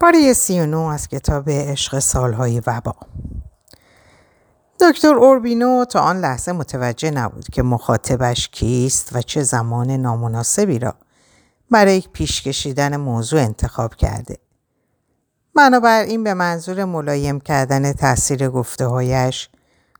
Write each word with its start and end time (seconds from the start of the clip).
پاره 0.00 0.32
سی 0.32 0.60
و 0.60 0.78
از 0.78 1.08
کتاب 1.08 1.50
عشق 1.50 1.98
سالهای 1.98 2.62
وبا 2.66 2.94
دکتر 4.80 5.14
اوربینو 5.14 5.84
تا 5.84 6.00
آن 6.00 6.20
لحظه 6.20 6.52
متوجه 6.52 7.10
نبود 7.10 7.48
که 7.48 7.62
مخاطبش 7.62 8.48
کیست 8.48 9.08
و 9.12 9.22
چه 9.22 9.42
زمان 9.42 9.90
نامناسبی 9.90 10.78
را 10.78 10.94
برای 11.70 12.00
پیش 12.12 12.42
کشیدن 12.42 12.96
موضوع 12.96 13.40
انتخاب 13.40 13.94
کرده. 13.94 14.38
بنابراین 15.54 16.24
به 16.24 16.34
منظور 16.34 16.84
ملایم 16.84 17.40
کردن 17.40 17.92
تاثیر 17.92 18.48
گفته 18.48 18.86
هایش 18.86 19.48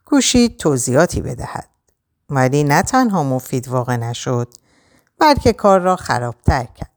کوشید 0.05 0.57
توضیحاتی 0.57 1.21
بدهد. 1.21 1.69
ولی 2.31 2.65
نه 2.65 2.83
تنها 2.83 3.23
مفید 3.23 3.69
واقع 3.69 3.97
نشد 3.97 4.49
بلکه 5.19 5.53
کار 5.53 5.81
را 5.81 5.97
خرابتر 5.97 6.65
کرد. 6.65 6.91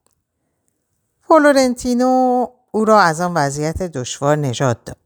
فلورنتینو 1.27 2.45
او 2.71 2.85
را 2.85 3.01
از 3.01 3.21
آن 3.21 3.33
وضعیت 3.33 3.83
دشوار 3.83 4.38
نجات 4.38 4.77
داد. 4.85 4.98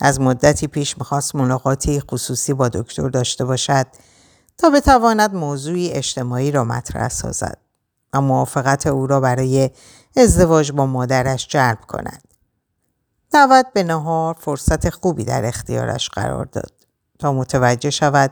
از 0.00 0.20
مدتی 0.20 0.66
پیش 0.66 0.98
می‌خواست 0.98 1.34
ملاقاتی 1.34 2.00
خصوصی 2.00 2.54
با 2.54 2.68
دکتر 2.68 3.08
داشته 3.08 3.44
باشد 3.44 3.86
تا 4.58 4.70
بتواند 4.70 5.34
موضوعی 5.34 5.90
اجتماعی 5.90 6.50
را 6.50 6.64
مطرح 6.64 7.08
سازد 7.08 7.58
و 8.12 8.20
موافقت 8.20 8.86
او 8.86 9.06
را 9.06 9.20
برای 9.20 9.70
ازدواج 10.16 10.72
با 10.72 10.86
مادرش 10.86 11.48
جلب 11.48 11.80
کند. 11.88 12.22
دعوت 13.32 13.66
به 13.74 13.82
نهار 13.82 14.34
فرصت 14.40 14.90
خوبی 14.90 15.24
در 15.24 15.44
اختیارش 15.44 16.08
قرار 16.08 16.44
داد 16.44 16.72
تا 17.18 17.32
متوجه 17.32 17.90
شود 17.90 18.30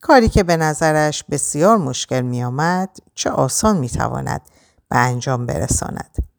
کاری 0.00 0.28
که 0.28 0.42
به 0.42 0.56
نظرش 0.56 1.24
بسیار 1.30 1.76
مشکل 1.76 2.20
می 2.20 2.44
آمد 2.44 2.98
چه 3.14 3.30
آسان 3.30 3.76
می 3.76 3.88
تواند 3.88 4.40
به 4.88 4.96
انجام 4.96 5.46
برساند. 5.46 6.37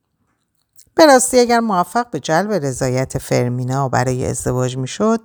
به 0.95 1.05
راستی 1.05 1.39
اگر 1.39 1.59
موفق 1.59 2.09
به 2.09 2.19
جلب 2.19 2.51
رضایت 2.53 3.17
فرمینا 3.17 3.89
برای 3.89 4.25
ازدواج 4.25 4.77
می‌شد 4.77 5.19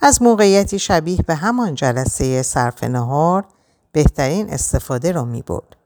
از 0.00 0.22
موقعیتی 0.22 0.78
شبیه 0.78 1.22
به 1.26 1.34
همان 1.34 1.74
جلسه 1.74 2.42
صرف 2.42 2.84
نهار 2.84 3.44
بهترین 3.92 4.50
استفاده 4.50 5.12
را 5.12 5.24
می 5.24 5.42
برد. 5.42 5.76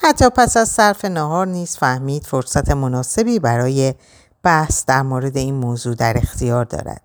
حتی 0.00 0.30
پس 0.30 0.56
از 0.56 0.68
صرف 0.68 1.04
نهار 1.04 1.46
نیز 1.46 1.76
فهمید 1.76 2.26
فرصت 2.26 2.70
مناسبی 2.70 3.38
برای 3.38 3.94
بحث 4.42 4.84
در 4.86 5.02
مورد 5.02 5.36
این 5.36 5.54
موضوع 5.54 5.94
در 5.94 6.18
اختیار 6.18 6.64
دارد. 6.64 7.02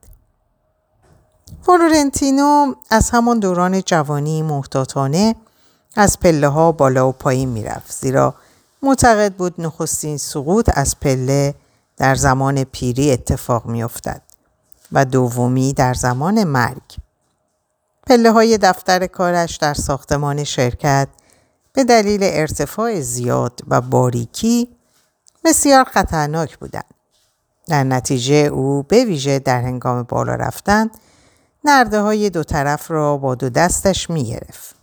فلورنتینو 1.62 2.74
از 2.90 3.10
همان 3.10 3.40
دوران 3.40 3.82
جوانی 3.82 4.42
محتاطانه 4.42 5.36
از 5.96 6.20
پله 6.20 6.48
ها 6.48 6.72
بالا 6.72 7.10
و 7.10 7.12
پایین 7.12 7.50
می‌رفت 7.50 7.92
زیرا 7.92 8.36
معتقد 8.84 9.34
بود 9.34 9.62
نخستین 9.62 10.18
سقوط 10.18 10.70
از 10.74 11.00
پله 11.00 11.56
در 11.98 12.16
زمان 12.16 12.64
پیری 12.64 13.12
اتفاق 13.12 13.66
میافتد 13.66 14.22
و 14.92 15.06
دومی 15.06 15.74
در 15.74 15.94
زمان 15.94 16.44
مرگ. 16.44 16.98
پله 18.08 18.32
های 18.32 18.58
دفتر 18.58 19.08
کارش 19.08 19.56
در 19.56 19.74
ساختمان 19.74 20.44
شرکت 20.44 21.08
به 21.74 21.84
دلیل 21.84 22.20
ارتفاع 22.24 23.00
زیاد 23.00 23.60
و 23.68 23.82
باریکی 23.82 24.70
بسیار 25.44 25.84
خطرناک 25.84 26.58
بودند. 26.58 26.94
در 27.68 27.84
نتیجه 27.84 28.36
او 28.36 28.84
به 28.84 29.06
ویژه 29.06 29.40
در 29.40 29.62
هنگام 29.62 30.04
بالا 30.04 30.36
رفتن 30.36 30.90
نرده 31.66 32.02
های 32.02 32.30
دو 32.30 32.44
طرف 32.44 32.92
را 32.92 33.18
با 33.18 33.36
دو 33.36 33.50
دستش 33.50 34.10
می 34.10 34.24
گرفت. 34.24 34.83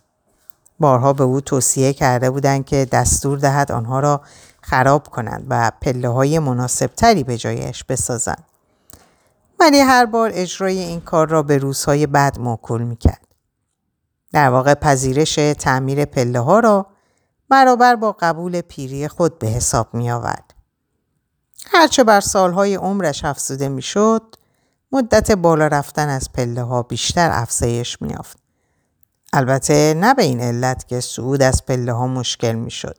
بارها 0.81 1.13
به 1.13 1.23
او 1.23 1.41
توصیه 1.41 1.93
کرده 1.93 2.29
بودند 2.29 2.65
که 2.65 2.87
دستور 2.91 3.37
دهد 3.37 3.71
آنها 3.71 3.99
را 3.99 4.21
خراب 4.61 5.07
کنند 5.07 5.45
و 5.49 5.71
پله 5.81 6.09
های 6.09 6.39
مناسب 6.39 6.87
تری 6.87 7.23
به 7.23 7.37
جایش 7.37 7.83
بسازند. 7.83 8.43
ولی 9.59 9.79
هر 9.79 10.05
بار 10.05 10.31
اجرای 10.33 10.79
این 10.79 11.01
کار 11.01 11.29
را 11.29 11.43
به 11.43 11.57
روزهای 11.57 12.07
بعد 12.07 12.39
موکول 12.39 12.81
می 12.81 12.95
کرد. 12.95 13.27
در 14.31 14.49
واقع 14.49 14.73
پذیرش 14.73 15.35
تعمیر 15.35 16.05
پله 16.05 16.39
ها 16.39 16.59
را 16.59 16.85
برابر 17.49 17.95
با 17.95 18.15
قبول 18.19 18.61
پیری 18.61 19.07
خود 19.07 19.39
به 19.39 19.47
حساب 19.47 19.93
می 19.93 20.11
آورد. 20.11 20.53
هرچه 21.65 22.03
بر 22.03 22.19
سالهای 22.19 22.75
عمرش 22.75 23.25
افزوده 23.25 23.69
می 23.69 23.81
شد، 23.81 24.35
مدت 24.91 25.31
بالا 25.31 25.67
رفتن 25.67 26.09
از 26.09 26.31
پله 26.33 26.63
ها 26.63 26.83
بیشتر 26.83 27.29
افزایش 27.33 28.01
می 28.01 28.13
آفد. 28.13 28.40
البته 29.33 29.93
نه 29.93 30.13
به 30.13 30.23
این 30.23 30.41
علت 30.41 30.87
که 30.87 30.99
صعود 30.99 31.41
از 31.41 31.65
پله 31.65 31.93
ها 31.93 32.07
مشکل 32.07 32.53
می 32.53 32.71
شد. 32.71 32.97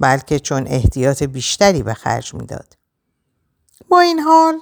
بلکه 0.00 0.38
چون 0.38 0.66
احتیاط 0.66 1.22
بیشتری 1.22 1.82
به 1.82 1.94
خرج 1.94 2.34
می‌داد. 2.34 2.76
با 3.88 4.00
این 4.00 4.18
حال 4.18 4.60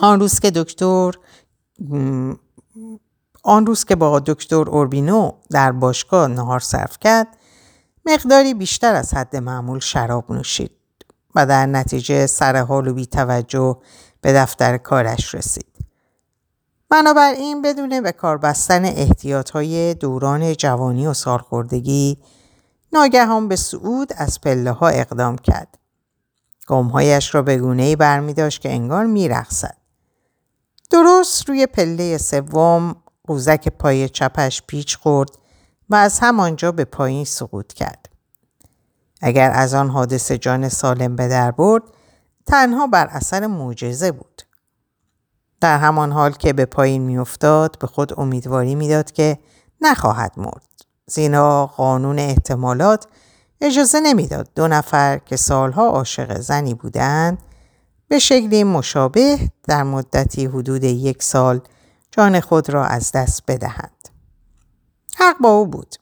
آن 0.00 0.20
روز 0.20 0.40
که 0.40 0.50
دکتر 0.50 1.12
آن 3.42 3.66
روز 3.66 3.84
که 3.84 3.96
با 3.96 4.20
دکتر 4.20 4.70
اوربینو 4.70 5.32
در 5.50 5.72
باشگاه 5.72 6.28
نهار 6.28 6.60
صرف 6.60 6.98
کرد 7.00 7.26
مقداری 8.06 8.54
بیشتر 8.54 8.94
از 8.94 9.14
حد 9.14 9.36
معمول 9.36 9.78
شراب 9.78 10.32
نوشید 10.32 10.70
و 11.34 11.46
در 11.46 11.66
نتیجه 11.66 12.26
سر 12.26 12.56
حال 12.56 12.88
و 12.88 12.94
بی 12.94 13.06
توجه 13.06 13.78
به 14.20 14.32
دفتر 14.32 14.78
کارش 14.78 15.34
رسید. 15.34 15.73
بنابراین 16.94 17.62
بدون 17.62 18.00
به 18.00 18.12
کار 18.12 18.38
بستن 18.38 18.84
احتیاط 18.84 19.50
های 19.50 19.94
دوران 19.94 20.54
جوانی 20.54 21.06
و 21.06 21.14
سالخوردگی 21.14 22.18
ناگهان 22.92 23.48
به 23.48 23.56
صعود 23.56 24.12
از 24.16 24.40
پله 24.40 24.70
ها 24.70 24.88
اقدام 24.88 25.38
کرد. 25.38 25.78
گمهایش 26.66 27.34
را 27.34 27.42
به 27.42 27.58
گونه 27.58 27.96
برمی 27.96 28.34
داشت 28.34 28.60
که 28.60 28.72
انگار 28.72 29.06
می 29.06 29.28
رخصد. 29.28 29.76
درست 30.90 31.48
روی 31.48 31.66
پله 31.66 32.18
سوم 32.18 32.96
قوزک 33.26 33.68
پای 33.68 34.08
چپش 34.08 34.62
پیچ 34.66 34.96
خورد 34.96 35.30
و 35.90 35.94
از 35.94 36.18
همانجا 36.20 36.72
به 36.72 36.84
پایین 36.84 37.24
سقوط 37.24 37.72
کرد. 37.72 38.08
اگر 39.22 39.50
از 39.50 39.74
آن 39.74 39.90
حادثه 39.90 40.38
جان 40.38 40.68
سالم 40.68 41.16
به 41.16 41.28
در 41.28 41.50
برد 41.50 41.82
تنها 42.46 42.86
بر 42.86 43.06
اثر 43.06 43.46
معجزه 43.46 44.12
بود. 44.12 44.33
در 45.64 45.78
همان 45.78 46.12
حال 46.12 46.32
که 46.32 46.52
به 46.52 46.64
پایین 46.64 47.02
میافتاد 47.02 47.78
به 47.78 47.86
خود 47.86 48.20
امیدواری 48.20 48.74
می‌داد 48.74 49.12
که 49.12 49.38
نخواهد 49.80 50.32
مرد. 50.36 50.66
زینا 51.06 51.66
قانون 51.66 52.18
احتمالات 52.18 53.06
اجازه 53.60 54.00
نمی‌داد 54.00 54.48
دو 54.54 54.68
نفر 54.68 55.18
که 55.18 55.36
سالها 55.36 55.88
عاشق 55.88 56.40
زنی 56.40 56.74
بودند 56.74 57.38
به 58.08 58.18
شکلی 58.18 58.64
مشابه 58.64 59.38
در 59.68 59.82
مدتی 59.82 60.46
حدود 60.46 60.84
یک 60.84 61.22
سال 61.22 61.60
جان 62.10 62.40
خود 62.40 62.70
را 62.70 62.84
از 62.84 63.12
دست 63.12 63.42
بدهند. 63.48 64.08
حق 65.16 65.36
با 65.40 65.48
او 65.48 65.66
بود. 65.66 65.96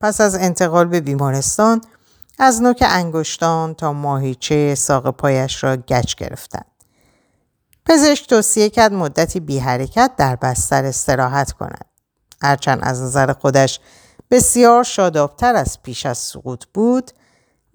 پس 0.00 0.20
از 0.20 0.34
انتقال 0.34 0.84
به 0.84 1.00
بیمارستان 1.00 1.80
از 2.38 2.62
نوک 2.62 2.84
انگشتان 2.86 3.74
تا 3.74 3.92
ماهیچه 3.92 4.74
ساق 4.74 5.10
پایش 5.10 5.64
را 5.64 5.76
گچ 5.76 6.14
گرفتند. 6.14 6.73
پزشک 7.86 8.28
توصیه 8.28 8.70
کرد 8.70 8.92
مدتی 8.92 9.40
بی 9.40 9.58
حرکت 9.58 10.12
در 10.16 10.36
بستر 10.36 10.84
استراحت 10.84 11.52
کند. 11.52 11.84
هرچند 12.42 12.80
از 12.82 13.02
نظر 13.02 13.32
خودش 13.32 13.80
بسیار 14.30 14.82
شادابتر 14.82 15.54
از 15.54 15.82
پیش 15.82 16.06
از 16.06 16.18
سقوط 16.18 16.64
بود 16.74 17.10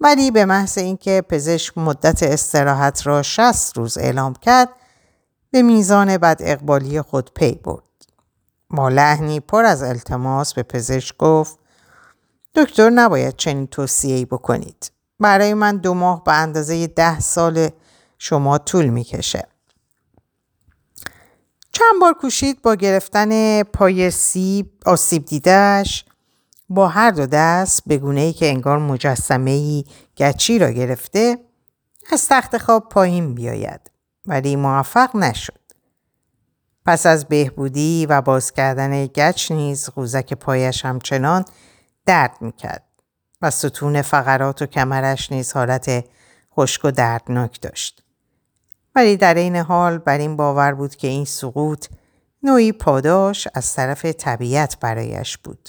ولی 0.00 0.30
به 0.30 0.44
محض 0.44 0.78
اینکه 0.78 1.22
پزشک 1.28 1.78
مدت 1.78 2.22
استراحت 2.22 3.06
را 3.06 3.22
60 3.22 3.76
روز 3.76 3.98
اعلام 3.98 4.34
کرد 4.34 4.68
به 5.50 5.62
میزان 5.62 6.18
بد 6.18 6.36
اقبالی 6.40 7.02
خود 7.02 7.30
پی 7.34 7.52
برد. 7.64 7.82
ما 8.70 8.88
لحنی 8.88 9.40
پر 9.40 9.64
از 9.64 9.82
التماس 9.82 10.54
به 10.54 10.62
پزشک 10.62 11.16
گفت 11.16 11.58
دکتر 12.54 12.90
نباید 12.90 13.36
چنین 13.36 13.66
توصیه‌ای 13.66 14.24
بکنید. 14.24 14.92
برای 15.20 15.54
من 15.54 15.76
دو 15.76 15.94
ماه 15.94 16.24
به 16.24 16.32
اندازه 16.32 16.86
ده 16.86 17.20
سال 17.20 17.68
شما 18.18 18.58
طول 18.58 18.86
می‌کشه. 18.86 19.48
چند 21.80 22.00
بار 22.00 22.14
کوشید 22.14 22.62
با 22.62 22.74
گرفتن 22.74 23.62
پای 23.62 24.10
سیب 24.10 24.70
آسیب 24.86 25.24
دیدهش 25.24 26.04
با 26.68 26.88
هر 26.88 27.10
دو 27.10 27.26
دست 27.26 27.82
به 27.86 27.98
گونه 27.98 28.20
ای 28.20 28.32
که 28.32 28.48
انگار 28.48 28.78
مجسمه 28.78 29.50
ای 29.50 29.84
گچی 30.16 30.58
را 30.58 30.70
گرفته 30.70 31.38
از 32.12 32.28
تخت 32.28 32.58
خواب 32.58 32.88
پایین 32.88 33.34
بیاید 33.34 33.90
ولی 34.26 34.56
موفق 34.56 35.16
نشد. 35.16 35.60
پس 36.86 37.06
از 37.06 37.24
بهبودی 37.24 38.06
و 38.06 38.20
باز 38.20 38.52
کردن 38.52 39.06
گچ 39.06 39.52
نیز 39.52 39.88
قوزک 39.90 40.34
پایش 40.34 40.84
همچنان 40.84 41.44
درد 42.06 42.36
می‌کرد 42.40 42.84
و 43.42 43.50
ستون 43.50 44.02
فقرات 44.02 44.62
و 44.62 44.66
کمرش 44.66 45.32
نیز 45.32 45.52
حالت 45.52 46.04
خشک 46.56 46.84
و 46.84 46.90
دردناک 46.90 47.60
داشت. 47.60 48.02
ولی 48.94 49.16
در 49.16 49.34
این 49.34 49.56
حال 49.56 49.98
بر 49.98 50.18
این 50.18 50.36
باور 50.36 50.74
بود 50.74 50.96
که 50.96 51.08
این 51.08 51.24
سقوط 51.24 51.86
نوعی 52.42 52.72
پاداش 52.72 53.48
از 53.54 53.74
طرف 53.74 54.04
طبیعت 54.04 54.80
برایش 54.80 55.38
بود. 55.38 55.68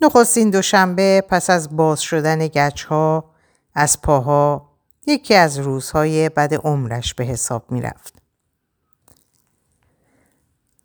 نخستین 0.00 0.50
دوشنبه 0.50 1.24
پس 1.28 1.50
از 1.50 1.76
باز 1.76 2.00
شدن 2.00 2.46
گچ 2.46 2.84
ها 2.84 3.30
از 3.74 4.02
پاها 4.02 4.70
یکی 5.06 5.34
از 5.34 5.58
روزهای 5.58 6.28
بد 6.28 6.54
عمرش 6.54 7.14
به 7.14 7.24
حساب 7.24 7.72
می 7.72 7.82
رفت. 7.82 8.14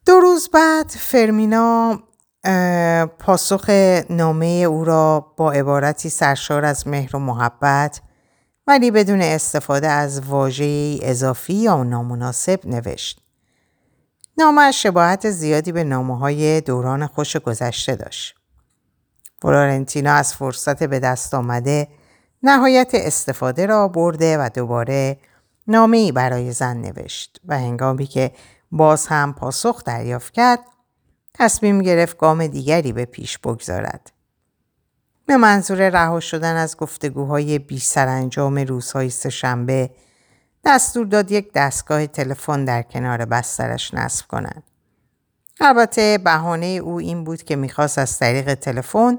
دو 0.06 0.20
روز 0.20 0.50
بعد 0.50 0.90
فرمینا 0.90 2.00
پاسخ 3.20 3.70
نامه 4.10 4.46
او 4.46 4.86
را 4.86 5.34
با 5.38 5.52
عبارتی 5.52 6.10
سرشار 6.10 6.66
از 6.66 6.88
مهر 6.88 7.16
و 7.16 7.20
محبت 7.20 8.02
ولی 8.70 8.92
بدون 8.92 9.22
استفاده 9.22 9.88
از 9.88 10.22
واژه 10.22 11.00
اضافی 11.02 11.54
یا 11.54 11.84
نامناسب 11.84 12.60
نوشت. 12.66 13.22
نامه 14.38 14.72
شباهت 14.72 15.30
زیادی 15.30 15.72
به 15.72 15.84
نامه 15.84 16.18
های 16.18 16.62
دوران 16.62 17.08
خوش 17.08 17.38
گذشته 17.38 17.96
داشت. 17.96 18.36
فلورنتینا 19.42 20.14
از 20.14 20.34
فرصت 20.34 20.84
به 20.84 21.00
دست 21.00 21.34
آمده 21.34 21.88
نهایت 22.44 22.92
استفاده 22.94 23.66
را 23.66 23.88
برده 23.88 24.38
و 24.38 24.50
دوباره 24.54 25.18
نامه 25.68 25.98
ای 25.98 26.12
برای 26.12 26.52
زن 26.52 26.78
نوشت 26.78 27.42
و 27.46 27.60
هنگامی 27.60 28.06
که 28.06 28.32
باز 28.72 29.08
هم 29.08 29.34
پاسخ 29.34 29.84
دریافت 29.84 30.34
کرد 30.34 30.60
تصمیم 31.34 31.82
گرفت 31.82 32.18
گام 32.18 32.48
دیگری 32.48 32.94
به 32.94 33.06
پیش 33.06 33.38
بگذارد. 33.38 34.12
به 35.30 35.38
منظور 35.38 35.90
رها 35.90 36.20
شدن 36.20 36.56
از 36.56 36.78
گفتگوهای 36.78 37.60
بی 37.60 37.80
سرانجام 37.80 38.58
روزهای 38.58 39.10
سهشنبه 39.10 39.90
دستور 40.66 41.06
داد 41.06 41.32
یک 41.32 41.54
دستگاه 41.54 42.08
تلفن 42.08 42.66
در 42.66 42.82
کنار 42.82 43.26
بسترش 43.26 43.94
نصب 43.94 44.28
کنند. 44.28 44.64
البته 45.62 46.18
بهانه 46.18 46.66
او 46.66 47.00
این 47.00 47.24
بود 47.24 47.44
که 47.44 47.56
می‌خواست 47.56 47.98
از 47.98 48.20
طریق 48.20 48.54
تلفن 48.54 49.18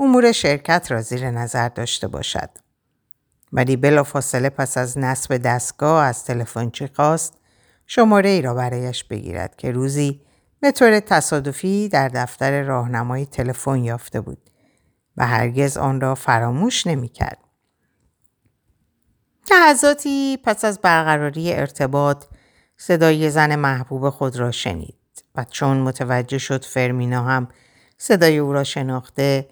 امور 0.00 0.32
شرکت 0.32 0.90
را 0.90 1.00
زیر 1.00 1.30
نظر 1.30 1.68
داشته 1.68 2.08
باشد. 2.08 2.50
ولی 3.52 3.76
بلافاصله 3.76 4.50
پس 4.50 4.78
از 4.78 4.98
نصب 4.98 5.36
دستگاه 5.36 6.04
از 6.04 6.24
تلفنچی 6.24 6.88
خواست 6.96 7.34
شماره 7.86 8.28
ای 8.28 8.42
را 8.42 8.54
برایش 8.54 9.04
بگیرد 9.04 9.56
که 9.56 9.72
روزی 9.72 10.20
به 10.60 10.72
طور 10.72 11.00
تصادفی 11.00 11.88
در 11.88 12.08
دفتر 12.08 12.62
راهنمای 12.62 13.26
تلفن 13.26 13.84
یافته 13.84 14.20
بود 14.20 14.50
و 15.16 15.26
هرگز 15.26 15.76
آن 15.76 16.00
را 16.00 16.14
فراموش 16.14 16.86
نمی‌کرد. 16.86 17.38
لحظاتی 19.50 20.38
پس 20.44 20.64
از 20.64 20.78
برقراری 20.78 21.52
ارتباط 21.52 22.24
صدای 22.76 23.30
زن 23.30 23.56
محبوب 23.56 24.10
خود 24.10 24.36
را 24.36 24.50
شنید 24.50 25.24
و 25.34 25.44
چون 25.44 25.76
متوجه 25.76 26.38
شد 26.38 26.64
فرمینا 26.64 27.22
هم 27.22 27.48
صدای 27.98 28.38
او 28.38 28.52
را 28.52 28.64
شناخته 28.64 29.48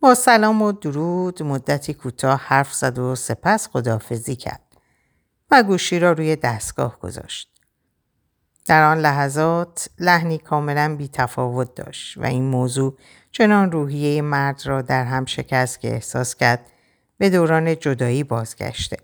با 0.00 0.14
سلام 0.14 0.62
و 0.62 0.72
درود 0.72 1.42
مدتی 1.42 1.94
کوتاه 1.94 2.40
حرف 2.44 2.74
زد 2.74 2.98
و 2.98 3.14
سپس 3.14 3.68
خدافزی 3.68 4.36
کرد 4.36 4.62
و 5.50 5.62
گوشی 5.62 5.98
را 5.98 6.12
روی 6.12 6.36
دستگاه 6.36 6.98
گذاشت. 6.98 7.49
در 8.66 8.82
آن 8.82 8.98
لحظات 8.98 9.88
لحنی 9.98 10.38
کاملا 10.38 10.96
بی 10.96 11.08
تفاوت 11.08 11.74
داشت 11.74 12.18
و 12.18 12.24
این 12.24 12.44
موضوع 12.44 12.96
چنان 13.32 13.72
روحیه 13.72 14.22
مرد 14.22 14.66
را 14.66 14.82
در 14.82 15.04
هم 15.04 15.24
شکست 15.24 15.80
که 15.80 15.92
احساس 15.92 16.34
کرد 16.34 16.66
به 17.18 17.30
دوران 17.30 17.78
جدایی 17.78 18.24
بازگشته. 18.24 18.96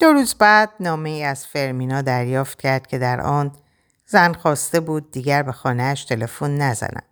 دو 0.00 0.12
روز 0.12 0.34
بعد 0.34 0.70
نامه 0.80 1.10
ای 1.10 1.24
از 1.24 1.46
فرمینا 1.46 2.02
دریافت 2.02 2.60
کرد 2.60 2.86
که 2.86 2.98
در 2.98 3.20
آن 3.20 3.52
زن 4.06 4.32
خواسته 4.32 4.80
بود 4.80 5.10
دیگر 5.10 5.42
به 5.42 5.52
خانهاش 5.52 6.04
تلفن 6.04 6.56
نزند. 6.56 7.04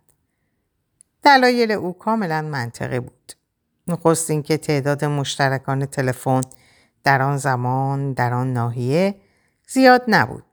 دلایل 1.23 1.71
او 1.71 1.93
کاملا 1.97 2.41
منطقی 2.41 2.99
بود. 2.99 3.33
نخست 3.87 4.29
اینکه 4.29 4.57
تعداد 4.57 5.05
مشترکان 5.05 5.85
تلفن 5.85 6.41
در 7.03 7.21
آن 7.21 7.37
زمان 7.37 8.13
در 8.13 8.33
آن 8.33 8.53
ناحیه 8.53 9.15
زیاد 9.67 10.03
نبود 10.07 10.43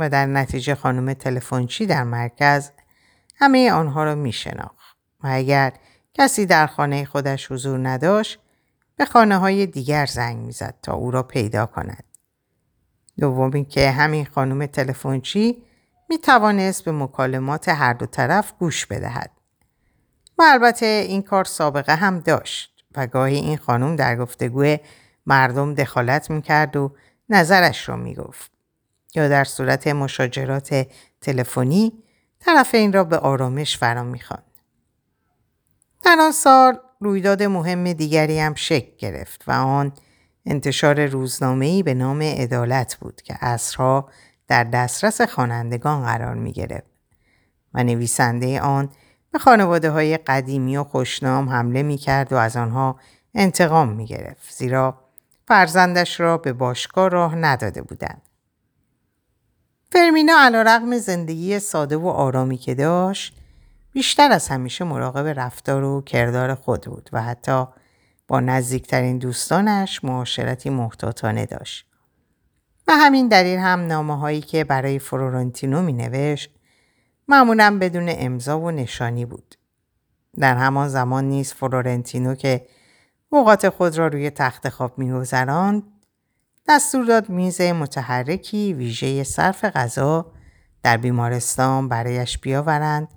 و 0.00 0.08
در 0.08 0.26
نتیجه 0.26 0.74
خانم 0.74 1.12
تلفنچی 1.12 1.86
در 1.86 2.04
مرکز 2.04 2.70
همه 3.36 3.72
آنها 3.72 4.04
را 4.04 4.14
می 4.14 4.32
شناخت 4.32 4.96
و 5.24 5.28
اگر 5.30 5.72
کسی 6.14 6.46
در 6.46 6.66
خانه 6.66 7.04
خودش 7.04 7.52
حضور 7.52 7.88
نداشت 7.88 8.38
به 8.96 9.04
خانه 9.04 9.36
های 9.36 9.66
دیگر 9.66 10.06
زنگ 10.06 10.36
می‌زد 10.36 10.74
تا 10.82 10.92
او 10.92 11.10
را 11.10 11.22
پیدا 11.22 11.66
کند. 11.66 12.04
دوم 13.18 13.64
که 13.64 13.90
همین 13.90 14.24
خانم 14.24 14.66
تلفنچی 14.66 15.62
می 16.08 16.18
توانست 16.18 16.84
به 16.84 16.92
مکالمات 16.92 17.68
هر 17.68 17.92
دو 17.92 18.06
طرف 18.06 18.52
گوش 18.58 18.86
بدهد. 18.86 19.30
و 20.38 20.42
البته 20.42 20.86
این 20.86 21.22
کار 21.22 21.44
سابقه 21.44 21.94
هم 21.94 22.18
داشت 22.18 22.84
و 22.96 23.06
گاهی 23.06 23.36
این 23.36 23.56
خانم 23.56 23.96
در 23.96 24.16
گفتگوی 24.16 24.78
مردم 25.26 25.74
دخالت 25.74 26.30
می‌کرد 26.30 26.76
و 26.76 26.92
نظرش 27.28 27.88
را 27.88 27.96
می‌گفت. 27.96 28.59
یا 29.14 29.28
در 29.28 29.44
صورت 29.44 29.86
مشاجرات 29.86 30.86
تلفنی 31.20 31.92
طرف 32.40 32.74
این 32.74 32.92
را 32.92 33.04
به 33.04 33.18
آرامش 33.18 33.78
فرا 33.78 34.02
می‌خواند. 34.02 34.42
در 36.04 36.16
آن 36.20 36.32
سال 36.32 36.78
رویداد 37.00 37.42
مهم 37.42 37.92
دیگری 37.92 38.38
هم 38.38 38.54
شکل 38.54 38.96
گرفت 38.98 39.44
و 39.46 39.52
آن 39.52 39.92
انتشار 40.46 41.06
روزنامه‌ای 41.06 41.82
به 41.82 41.94
نام 41.94 42.22
عدالت 42.22 42.96
بود 42.96 43.22
که 43.22 43.36
اصرها 43.40 44.08
در 44.48 44.64
دسترس 44.64 45.20
خوانندگان 45.20 46.02
قرار 46.02 46.34
می 46.34 46.52
گرفت 46.52 46.90
و 47.74 47.84
نویسنده 47.84 48.60
آن 48.60 48.88
به 49.32 49.38
خانواده 49.38 49.90
های 49.90 50.16
قدیمی 50.16 50.76
و 50.76 50.84
خوشنام 50.84 51.48
حمله 51.48 51.82
می 51.82 51.96
کرد 51.96 52.32
و 52.32 52.36
از 52.36 52.56
آنها 52.56 53.00
انتقام 53.34 53.88
می 53.88 54.06
گرفت 54.06 54.52
زیرا 54.52 54.98
فرزندش 55.48 56.20
را 56.20 56.38
به 56.38 56.52
باشگاه 56.52 57.08
راه 57.08 57.34
نداده 57.34 57.82
بودند. 57.82 58.22
فرمینا 59.92 60.32
علی‌رغم 60.38 60.98
زندگی 60.98 61.58
ساده 61.58 61.96
و 61.96 62.06
آرامی 62.06 62.56
که 62.56 62.74
داشت 62.74 63.36
بیشتر 63.92 64.32
از 64.32 64.48
همیشه 64.48 64.84
مراقب 64.84 65.26
رفتار 65.40 65.84
و 65.84 66.02
کردار 66.02 66.54
خود 66.54 66.82
بود 66.82 67.10
و 67.12 67.22
حتی 67.22 67.64
با 68.28 68.40
نزدیکترین 68.40 69.18
دوستانش 69.18 70.04
معاشرتی 70.04 70.70
محتاطانه 70.70 71.46
داشت. 71.46 71.86
و 72.88 72.92
همین 72.92 73.28
دلیل 73.28 73.58
هم 73.58 73.86
نامه 73.86 74.18
هایی 74.18 74.40
که 74.40 74.64
برای 74.64 74.98
فلورنتینو 74.98 75.82
می 75.82 75.92
نوشت 75.92 76.50
معمولا 77.28 77.78
بدون 77.80 78.06
امضا 78.08 78.60
و 78.60 78.70
نشانی 78.70 79.24
بود. 79.24 79.54
در 80.38 80.56
همان 80.56 80.88
زمان 80.88 81.24
نیز 81.24 81.52
فلورنتینو 81.52 82.34
که 82.34 82.66
اوقات 83.28 83.68
خود 83.68 83.98
را 83.98 84.06
روی 84.06 84.30
تخت 84.30 84.68
خواب 84.68 84.98
میگذراند 84.98 85.82
دستور 86.68 87.04
داد 87.04 87.28
میز 87.28 87.60
متحرکی 87.60 88.72
ویژه 88.72 89.24
صرف 89.24 89.64
غذا 89.64 90.32
در 90.82 90.96
بیمارستان 90.96 91.88
برایش 91.88 92.38
بیاورند 92.38 93.08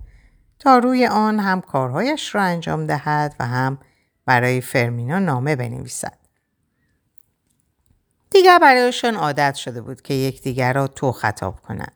تا 0.60 0.78
روی 0.78 1.08
آن 1.08 1.40
هم 1.40 1.62
کارهایش 1.62 2.36
را 2.36 2.42
انجام 2.42 2.86
دهد 2.86 3.36
و 3.40 3.48
هم 3.48 3.78
برای 4.26 4.62
فرمینا 4.62 5.20
نامه 5.20 5.56
بنویسد. 5.56 6.18
دیگر 8.30 8.60
برایشان 8.60 9.16
عادت 9.16 9.56
شده 9.56 9.82
بود 9.82 10.02
که 10.02 10.14
یکدیگر 10.14 10.74
را 10.74 10.88
تو 10.88 11.12
خطاب 11.12 11.60
کنند. 11.62 11.94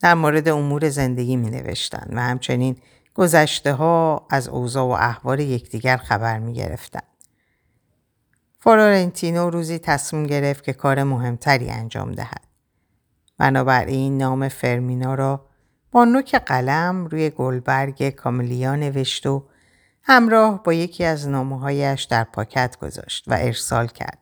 در 0.00 0.14
مورد 0.14 0.48
امور 0.48 0.88
زندگی 0.88 1.36
می 1.36 1.50
نوشتن 1.50 2.06
و 2.12 2.20
همچنین 2.20 2.76
گذشته 3.14 3.72
ها 3.72 4.26
از 4.30 4.48
اوضاع 4.48 4.84
و 4.84 4.90
احوال 4.90 5.40
یکدیگر 5.40 5.96
خبر 5.96 6.38
می 6.38 6.54
گرفتن. 6.54 7.13
فلورنتینو 8.64 9.50
روزی 9.50 9.78
تصمیم 9.78 10.26
گرفت 10.26 10.64
که 10.64 10.72
کار 10.72 11.02
مهمتری 11.02 11.70
انجام 11.70 12.12
دهد. 12.12 12.44
بنابراین 13.38 14.18
نام 14.18 14.48
فرمینا 14.48 15.14
را 15.14 15.46
با 15.92 16.04
نوک 16.04 16.34
قلم 16.34 17.06
روی 17.06 17.30
گلبرگ 17.30 18.10
کاملیا 18.10 18.76
نوشت 18.76 19.26
و 19.26 19.44
همراه 20.02 20.62
با 20.62 20.72
یکی 20.72 21.04
از 21.04 21.28
نامههایش 21.28 22.02
در 22.02 22.24
پاکت 22.24 22.76
گذاشت 22.76 23.24
و 23.26 23.36
ارسال 23.40 23.86
کرد. 23.86 24.18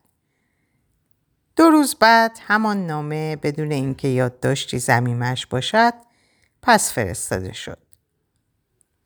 دو 1.55 1.63
روز 1.63 1.95
بعد 1.95 2.37
همان 2.41 2.87
نامه 2.87 3.35
بدون 3.35 3.71
اینکه 3.71 4.07
یادداشتی 4.07 4.79
ضمیمه‌ش 4.79 5.45
باشد 5.45 5.93
پس 6.61 6.93
فرستاده 6.93 7.53
شد. 7.53 7.77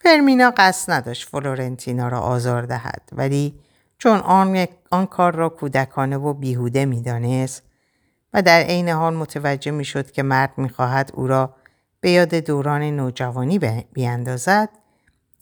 فرمینا 0.02 0.54
قصد 0.58 0.92
نداشت 0.92 1.30
فلورنتینو 1.30 2.08
را 2.08 2.20
آزار 2.20 2.62
دهد 2.62 3.10
ولی 3.12 3.67
چون 3.98 4.20
آن, 4.20 4.68
آن 4.92 5.06
کار 5.06 5.36
را 5.36 5.50
کودکانه 5.50 6.18
و 6.18 6.34
بیهوده 6.34 6.86
می‌دانست 6.86 7.64
و 8.34 8.42
در 8.42 8.60
عین 8.60 8.90
حال 8.90 9.16
متوجه 9.16 9.72
می‌شد 9.72 10.12
که 10.12 10.24
مرد 10.24 10.54
می‌خواهد 10.58 11.12
او 11.14 11.28
را 11.28 11.56
به 12.00 12.12
یاد 12.12 12.36
دوران 12.36 12.82
نوجوانی 12.82 13.60
بیاندازد 13.94 14.70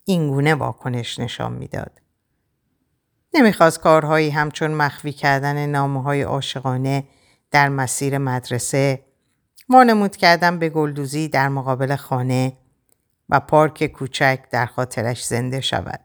اینگونه 0.06 0.56
واکنش 0.56 1.20
نشان 1.20 1.54
می‌داد. 1.54 2.02
نمی‌خواست 3.34 3.80
کارهایی 3.80 4.30
همچون 4.30 4.72
مخفی 4.72 5.14
کردن 5.14 5.66
نامه 5.66 6.04
های 6.04 6.22
عاشقانه 6.22 7.04
در 7.52 7.70
مسیر 7.70 8.18
مدرسه، 8.18 9.06
وانمود 9.70 10.16
کردن 10.16 10.60
به 10.60 10.70
گلدوزی 10.70 11.28
در 11.28 11.50
مقابل 11.50 11.96
خانه 11.96 12.54
و 13.30 13.40
پارک 13.40 13.86
کوچک 13.86 14.40
در 14.52 14.66
خاطرش 14.66 15.26
زنده 15.26 15.62
شود. 15.62 16.00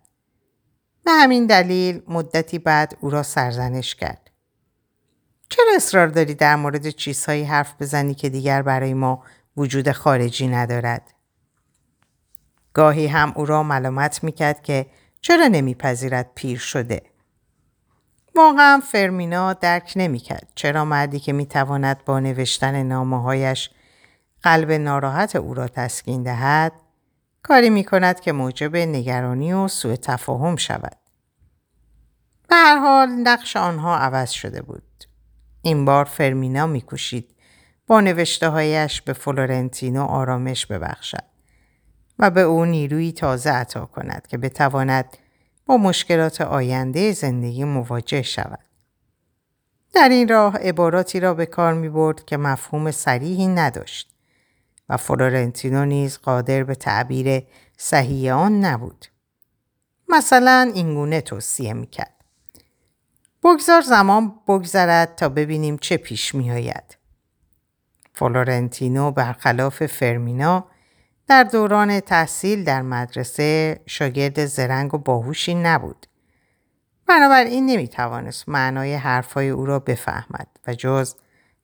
به 1.11 1.17
همین 1.17 1.47
دلیل 1.47 2.03
مدتی 2.09 2.59
بعد 2.59 2.97
او 3.01 3.11
را 3.11 3.23
سرزنش 3.23 3.95
کرد. 3.95 4.31
چرا 5.49 5.73
اصرار 5.77 6.07
داری 6.07 6.35
در 6.35 6.57
مورد 6.57 6.91
چیزهایی 6.91 7.45
حرف 7.45 7.75
بزنی 7.81 8.15
که 8.15 8.29
دیگر 8.29 8.63
برای 8.63 8.95
ما 8.95 9.23
وجود 9.57 9.93
خارجی 9.93 10.49
ندارد؟ 10.49 11.15
گاهی 12.75 13.07
هم 13.07 13.33
او 13.37 13.47
را 13.47 13.63
ملامت 13.63 14.25
می‌کرد 14.25 14.63
که 14.63 14.87
چرا 15.21 15.47
نمیپذیرد 15.47 16.31
پیر 16.35 16.59
شده. 16.59 17.03
واقعا 18.35 18.81
فرمینا 18.93 19.53
درک 19.53 19.93
نمی‌کرد 19.97 20.49
چرا 20.55 20.85
مردی 20.85 21.21
که 21.21 21.33
می‌تواند 21.33 22.05
با 22.05 22.21
نوشتن 22.21 22.83
نامه 22.83 23.23
هایش 23.23 23.71
قلب 24.43 24.73
ناراحت 24.73 25.37
او 25.37 25.55
را 25.55 25.69
تسکین 25.69 26.23
دهد 26.23 26.73
کاری 27.43 27.71
می 27.71 27.85
کند 27.85 28.21
که 28.21 28.33
موجب 28.33 28.77
نگرانی 28.77 29.53
و 29.53 29.69
سوء 29.69 29.97
تفاهم 29.97 30.57
شود. 30.57 31.00
به 32.51 32.57
هر 32.57 32.79
حال 32.79 33.09
نقش 33.09 33.57
آنها 33.57 33.97
عوض 33.97 34.31
شده 34.31 34.63
بود. 34.63 35.05
این 35.63 35.85
بار 35.85 36.05
فرمینا 36.05 36.67
میکوشید 36.67 37.35
با 37.87 38.01
نوشته 38.01 38.49
هایش 38.49 39.03
به 39.03 39.13
فلورنتینو 39.13 40.05
آرامش 40.05 40.67
ببخشد 40.67 41.25
و 42.19 42.31
به 42.31 42.41
او 42.41 42.65
نیروی 42.65 43.13
تازه 43.13 43.51
عطا 43.51 43.87
کند 43.87 44.27
که 44.27 44.39
بتواند 44.39 45.17
با 45.67 45.77
مشکلات 45.77 46.41
آینده 46.41 47.13
زندگی 47.13 47.65
مواجه 47.65 48.23
شود. 48.23 48.65
در 49.95 50.09
این 50.09 50.29
راه 50.29 50.57
عباراتی 50.57 51.21
را 51.21 51.35
به 51.35 51.47
کار 51.47 51.75
می 51.75 51.89
برد 51.89 52.25
که 52.25 52.37
مفهوم 52.37 52.91
سریحی 52.91 53.47
نداشت 53.47 54.15
و 54.89 54.97
فلورنتینو 54.97 55.85
نیز 55.85 56.19
قادر 56.19 56.65
به 56.65 56.75
تعبیر 56.75 57.43
صحیح 57.77 58.35
آن 58.35 58.65
نبود. 58.65 59.07
مثلا 60.09 60.73
اینگونه 60.75 61.21
توصیه 61.21 61.73
می 61.73 61.87
کرد. 61.87 62.20
بگذار 63.45 63.81
زمان 63.81 64.35
بگذرد 64.49 65.15
تا 65.15 65.29
ببینیم 65.29 65.79
چه 65.79 65.97
پیش 65.97 66.35
می 66.35 66.51
آید. 66.51 66.97
فلورنتینو 68.15 69.11
برخلاف 69.11 69.87
فرمینا 69.87 70.67
در 71.27 71.45
دوران 71.45 72.01
تحصیل 72.01 72.65
در 72.65 72.83
مدرسه 72.83 73.81
شاگرد 73.87 74.47
زرنگ 74.47 74.95
و 74.95 74.99
باهوشی 74.99 75.55
نبود. 75.55 76.07
بنابراین 77.07 77.67
نمی 77.67 77.89
توانست 77.89 78.49
معنای 78.49 78.95
حرفای 78.95 79.49
او 79.49 79.67
را 79.67 79.79
بفهمد 79.79 80.47
و 80.67 80.75
جز 80.75 81.15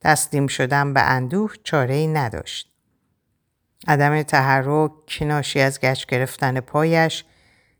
تسلیم 0.00 0.46
شدن 0.46 0.94
به 0.94 1.00
اندوه 1.00 1.52
چاره 1.64 1.94
ای 1.94 2.06
نداشت. 2.06 2.72
عدم 3.88 4.22
تحرک 4.22 5.18
ناشی 5.20 5.60
از 5.60 5.80
گچ 5.80 6.06
گرفتن 6.06 6.60
پایش 6.60 7.24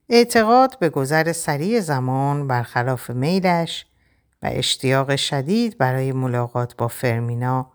اعتقاد 0.08 0.78
به 0.78 0.88
گذر 0.88 1.32
سریع 1.32 1.80
زمان 1.80 2.46
برخلاف 2.46 3.10
میلش 3.10 3.86
و 4.42 4.48
اشتیاق 4.52 5.16
شدید 5.16 5.78
برای 5.78 6.12
ملاقات 6.12 6.76
با 6.76 6.88
فرمینا 6.88 7.72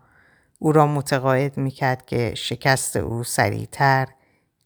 او 0.60 0.72
را 0.72 0.88
متقاعد 0.88 1.58
می‌کرد 1.58 2.06
که 2.06 2.34
شکست 2.36 2.96
او 2.96 3.24
سریعتر 3.24 4.08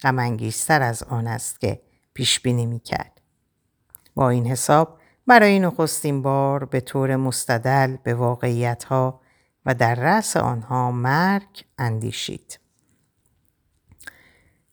غمانگیزتر 0.01 0.81
از 0.81 1.03
آن 1.03 1.27
است 1.27 1.62
که 1.62 1.81
پیش 2.13 2.39
بینی 2.39 2.65
می‌کرد. 2.65 3.22
با 4.15 4.29
این 4.29 4.48
حساب 4.48 5.00
برای 5.27 5.60
نخستین 5.60 6.22
بار 6.22 6.65
به 6.65 6.79
طور 6.79 7.15
مستدل 7.15 7.98
به 8.03 8.13
واقعیت 8.13 8.84
ها 8.84 9.22
و 9.65 9.74
در 9.74 9.95
رأس 9.95 10.38
آنها 10.38 10.91
مرگ 10.91 11.65
اندیشید. 11.77 12.60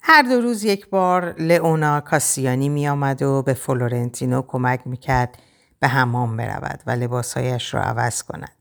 هر 0.04 0.22
دو 0.22 0.40
روز 0.40 0.64
یک 0.64 0.88
بار 0.88 1.34
لئونا 1.38 2.00
کاسیانی 2.00 2.68
می 2.68 2.88
آمد 2.88 3.22
و 3.22 3.42
به 3.42 3.54
فلورنتینو 3.54 4.42
کمک 4.42 4.80
می 4.86 4.96
کرد 4.96 5.38
به 5.80 5.88
حمام 5.88 6.36
برود 6.36 6.82
و 6.86 6.90
لباسهایش 6.90 7.74
را 7.74 7.82
عوض 7.82 8.22
کند. 8.22 8.52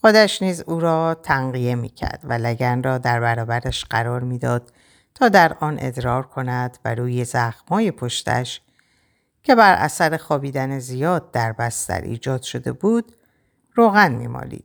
خودش 0.00 0.42
نیز 0.42 0.60
او 0.60 0.80
را 0.80 1.14
تنقیه 1.14 1.74
می 1.74 1.88
کرد 1.88 2.20
و 2.24 2.32
لگن 2.32 2.82
را 2.82 2.98
در 2.98 3.20
برابرش 3.20 3.84
قرار 3.84 4.22
می‌داد 4.22 4.72
تا 5.14 5.28
در 5.28 5.56
آن 5.60 5.78
ادرار 5.80 6.22
کند 6.22 6.78
و 6.84 6.94
روی 6.94 7.24
زخمای 7.24 7.90
پشتش 7.90 8.60
که 9.42 9.54
بر 9.54 9.74
اثر 9.74 10.16
خوابیدن 10.16 10.78
زیاد 10.78 11.30
در 11.30 11.52
بستر 11.52 12.00
ایجاد 12.00 12.42
شده 12.42 12.72
بود 12.72 13.16
روغن 13.74 14.12
میمالید 14.12 14.64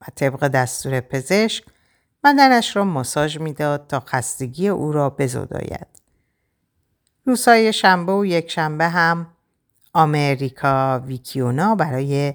و 0.00 0.04
طبق 0.14 0.48
دستور 0.48 1.00
پزشک 1.00 1.64
بدنش 2.24 2.76
را 2.76 2.84
ماساژ 2.84 3.38
می‌داد 3.38 3.86
تا 3.86 4.00
خستگی 4.00 4.68
او 4.68 4.92
را 4.92 5.10
بزداید. 5.10 5.86
روزهای 7.26 7.72
شنبه 7.72 8.12
و 8.12 8.24
یک 8.24 8.50
شنبه 8.50 8.88
هم 8.88 9.26
آمریکا 9.94 10.98
ویکیونا 11.06 11.74
برای 11.74 12.34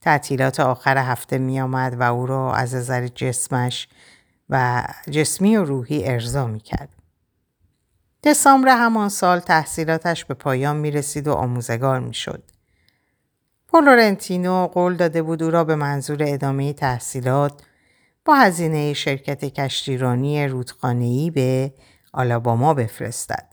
تعطیلات 0.00 0.60
آخر 0.60 0.98
هفته 0.98 1.38
می 1.38 1.60
آمد 1.60 2.00
و 2.00 2.02
او 2.02 2.26
را 2.26 2.54
از 2.54 2.74
نظر 2.74 3.06
جسمش 3.06 3.88
و 4.50 4.84
جسمی 5.10 5.56
و 5.56 5.64
روحی 5.64 6.08
ارضا 6.08 6.46
می 6.46 6.60
کرد. 6.60 6.88
دسامبر 8.24 8.76
همان 8.76 9.08
سال 9.08 9.38
تحصیلاتش 9.38 10.24
به 10.24 10.34
پایان 10.34 10.76
می 10.76 10.90
رسید 10.90 11.28
و 11.28 11.32
آموزگار 11.32 12.00
می 12.00 12.14
شد. 12.14 12.42
فلورنتینو 13.66 14.66
قول 14.66 14.96
داده 14.96 15.22
بود 15.22 15.42
او 15.42 15.50
را 15.50 15.64
به 15.64 15.74
منظور 15.74 16.18
ادامه 16.20 16.72
تحصیلات 16.72 17.62
با 18.26 18.34
هزینه 18.34 18.92
شرکت 18.92 19.44
کشتیرانی 19.44 20.48
رودخانه‌ای 20.48 21.30
به 21.30 21.72
آلاباما 22.12 22.74
بفرستد 22.74 23.46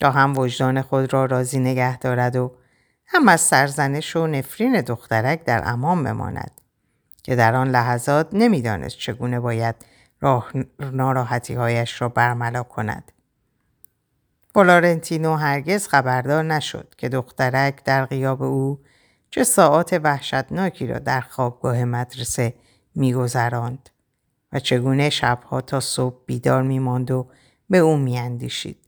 تا 0.00 0.10
هم 0.10 0.38
وجدان 0.38 0.82
خود 0.82 1.12
را 1.12 1.24
راضی 1.24 1.58
نگه 1.58 1.98
دارد 1.98 2.36
و 2.36 2.52
هم 3.06 3.28
از 3.28 3.40
سرزنش 3.40 4.16
و 4.16 4.26
نفرین 4.26 4.80
دخترک 4.80 5.44
در 5.44 5.62
امان 5.64 6.04
بماند 6.04 6.50
که 7.22 7.36
در 7.36 7.54
آن 7.54 7.68
لحظات 7.70 8.28
نمی‌دانست 8.32 8.98
چگونه 8.98 9.40
باید 9.40 9.74
راه 10.20 10.52
ناراحتی 10.80 11.54
هایش 11.54 12.02
را 12.02 12.08
برملا 12.08 12.62
کند. 12.62 13.12
فلورنتینو 14.54 15.36
هرگز 15.36 15.88
خبردار 15.88 16.42
نشد 16.42 16.94
که 16.98 17.08
دخترک 17.08 17.84
در 17.84 18.06
غیاب 18.06 18.42
او 18.42 18.80
چه 19.30 19.44
ساعات 19.44 20.00
وحشتناکی 20.02 20.86
را 20.86 20.98
در 20.98 21.20
خوابگاه 21.20 21.84
مدرسه 21.84 22.54
میگذراند 22.94 23.90
و 24.52 24.60
چگونه 24.60 25.10
شبها 25.10 25.60
تا 25.60 25.80
صبح 25.80 26.16
بیدار 26.26 26.62
میماند 26.62 27.10
و 27.10 27.26
به 27.70 27.78
او 27.78 27.96
میاندیشید. 27.96 28.78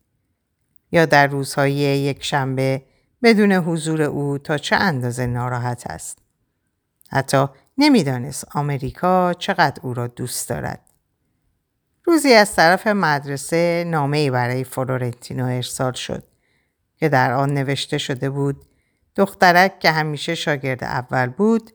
یا 0.93 1.07
در 1.07 1.27
روزهای 1.27 1.73
یک 1.73 2.25
شنبه 2.25 2.83
بدون 3.23 3.53
حضور 3.53 4.03
او 4.03 4.39
تا 4.39 4.59
چه 4.59 4.77
اندازه 4.77 5.27
ناراحت 5.27 5.87
است؟ 5.87 6.19
حتی 7.11 7.47
نمی‌دانست 7.79 8.57
آمریکا 8.57 9.33
چقدر 9.33 9.81
او 9.83 9.95
را 9.95 10.07
دوست 10.07 10.49
دارد. 10.49 10.81
روزی 12.05 12.33
از 12.33 12.55
طرف 12.55 12.87
مدرسه 12.87 13.85
نامه 13.87 14.31
برای 14.31 14.65
فلورنتینو 14.65 15.45
ارسال 15.45 15.93
شد 15.93 16.25
که 16.97 17.09
در 17.09 17.33
آن 17.33 17.55
نوشته 17.55 17.99
شده 17.99 18.31
بود 18.31 18.65
دخترک 19.17 19.81
که 19.81 19.91
همیشه 19.91 20.35
شاگرد 20.35 20.85
اول 20.85 21.27
بود 21.27 21.71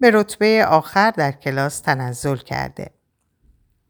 به 0.00 0.10
رتبه 0.10 0.66
آخر 0.68 1.10
در 1.10 1.32
کلاس 1.32 1.80
تنزل 1.80 2.36
کرده. 2.36 2.90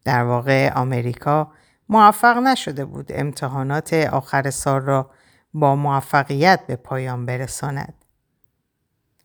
در 0.05 0.25
واقع 0.25 0.73
آمریکا 0.73 1.53
موفق 1.89 2.37
نشده 2.37 2.85
بود 2.85 3.07
امتحانات 3.15 3.93
آخر 3.93 4.51
سال 4.51 4.81
را 4.81 5.11
با 5.55 5.77
موفقیت 5.77 6.61
به 6.67 6.77
پایان 6.77 7.27
برساند. 7.27 7.95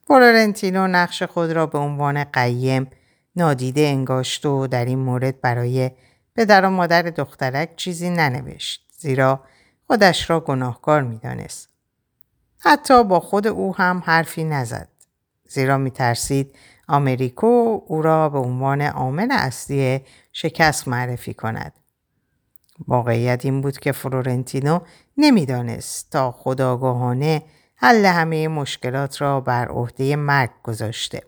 فلورنتینو 0.07 0.87
نقش 0.87 1.23
خود 1.23 1.51
را 1.51 1.65
به 1.65 1.77
عنوان 1.77 2.23
قیم 2.23 2.89
نادیده 3.35 3.81
انگاشت 3.81 4.45
و 4.45 4.67
در 4.67 4.85
این 4.85 4.99
مورد 4.99 5.41
برای 5.41 5.91
پدر 6.35 6.65
و 6.65 6.69
مادر 6.69 7.01
دخترک 7.01 7.75
چیزی 7.75 8.09
ننوشت 8.09 8.87
زیرا 8.97 9.43
خودش 9.87 10.29
را 10.29 10.39
گناهکار 10.39 11.01
می‌دانست. 11.01 11.69
حتی 12.59 13.03
با 13.03 13.19
خود 13.19 13.47
او 13.47 13.75
هم 13.75 14.03
حرفی 14.05 14.43
نزد 14.43 14.89
زیرا 15.47 15.77
می 15.77 15.91
ترسید 15.91 16.55
آمریکو 16.91 17.81
او 17.87 18.01
را 18.01 18.29
به 18.29 18.39
عنوان 18.39 18.81
عامل 18.81 19.27
اصلی 19.31 20.01
شکست 20.33 20.87
معرفی 20.87 21.33
کند. 21.33 21.73
واقعیت 22.87 23.45
این 23.45 23.61
بود 23.61 23.77
که 23.77 23.91
فلورنتینو 23.91 24.79
نمی‌دانست 25.17 26.09
تا 26.11 26.31
خداگاهانه 26.31 27.43
حل 27.75 28.05
همه 28.05 28.47
مشکلات 28.47 29.21
را 29.21 29.41
بر 29.41 29.67
عهده 29.67 30.15
مرگ 30.15 30.49
گذاشته. 30.63 31.21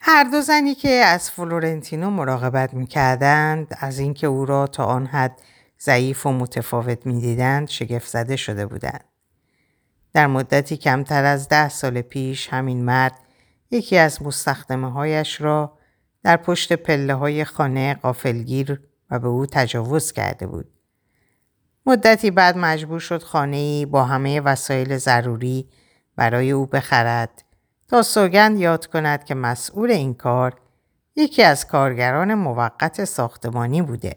هر 0.00 0.24
دو 0.24 0.40
زنی 0.40 0.74
که 0.74 0.90
از 0.90 1.30
فلورنتینو 1.30 2.10
مراقبت 2.10 2.74
می‌کردند 2.74 3.76
از 3.80 3.98
اینکه 3.98 4.26
او 4.26 4.46
را 4.46 4.66
تا 4.66 4.84
آن 4.84 5.06
حد 5.06 5.40
ضعیف 5.80 6.26
و 6.26 6.32
متفاوت 6.32 7.06
می‌دیدند 7.06 7.68
شگفت 7.68 8.08
زده 8.08 8.36
شده 8.36 8.66
بودند. 8.66 9.09
در 10.12 10.26
مدتی 10.26 10.76
کمتر 10.76 11.24
از 11.24 11.48
ده 11.48 11.68
سال 11.68 12.02
پیش 12.02 12.48
همین 12.48 12.84
مرد 12.84 13.18
یکی 13.70 13.96
از 13.96 14.22
مستخدمه 14.22 14.90
هایش 14.90 15.40
را 15.40 15.78
در 16.22 16.36
پشت 16.36 16.72
پله 16.72 17.14
های 17.14 17.44
خانه 17.44 17.94
قافلگیر 17.94 18.80
و 19.10 19.18
به 19.18 19.28
او 19.28 19.46
تجاوز 19.46 20.12
کرده 20.12 20.46
بود. 20.46 20.68
مدتی 21.86 22.30
بعد 22.30 22.58
مجبور 22.58 23.00
شد 23.00 23.22
خانه 23.22 23.86
با 23.86 24.04
همه 24.04 24.40
وسایل 24.40 24.96
ضروری 24.96 25.68
برای 26.16 26.50
او 26.50 26.66
بخرد 26.66 27.44
تا 27.88 28.02
سوگند 28.02 28.60
یاد 28.60 28.86
کند 28.86 29.24
که 29.24 29.34
مسئول 29.34 29.90
این 29.90 30.14
کار 30.14 30.60
یکی 31.16 31.42
از 31.42 31.66
کارگران 31.66 32.34
موقت 32.34 33.04
ساختمانی 33.04 33.82
بوده. 33.82 34.16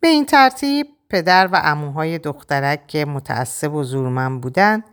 به 0.00 0.08
این 0.08 0.26
ترتیب 0.26 0.86
پدر 1.10 1.48
و 1.52 1.60
اموهای 1.64 2.18
دخترک 2.18 2.86
که 2.86 3.04
متعصب 3.04 3.74
و 3.74 3.84
زورمن 3.84 4.40
بودند 4.40 4.84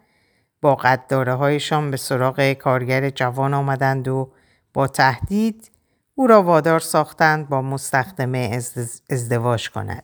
با 0.62 0.76
قداره 0.76 1.34
هایشان 1.34 1.92
به 1.92 1.98
سراغ 1.98 2.54
کارگر 2.54 3.10
جوان 3.10 3.54
آمدند 3.54 4.08
و 4.08 4.32
با 4.74 4.88
تهدید 4.88 5.72
او 6.16 6.28
را 6.28 6.44
وادار 6.44 6.80
ساختند 6.80 7.50
با 7.50 7.62
مستخدمه 7.62 8.62
ازدواج 9.10 9.70
کند. 9.70 10.04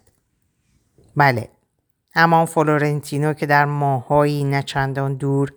بله، 1.16 1.50
همان 2.14 2.46
فلورنتینو 2.46 3.34
که 3.34 3.46
در 3.46 3.66
ماهایی 3.66 4.44
نچندان 4.44 5.16
دور 5.16 5.54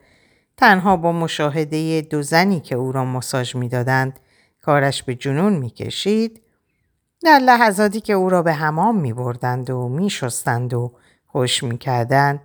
تنها 0.56 0.96
با 0.96 1.12
مشاهده 1.12 2.00
دو 2.00 2.22
زنی 2.22 2.60
که 2.60 2.74
او 2.74 2.92
را 2.92 3.04
ماساژ 3.04 3.56
می‌دادند 3.56 4.20
کارش 4.62 5.02
به 5.02 5.14
جنون 5.14 5.52
می‌کشید 5.52 6.42
در 7.22 7.38
لحظاتی 7.38 8.00
که 8.00 8.12
او 8.12 8.28
را 8.28 8.42
به 8.42 8.52
حمام 8.52 9.00
می 9.00 9.12
بردند 9.12 9.70
و 9.70 9.88
می 9.88 10.10
شستند 10.10 10.74
و 10.74 10.92
خوش 11.26 11.62
می 11.62 11.78
کردند 11.78 12.40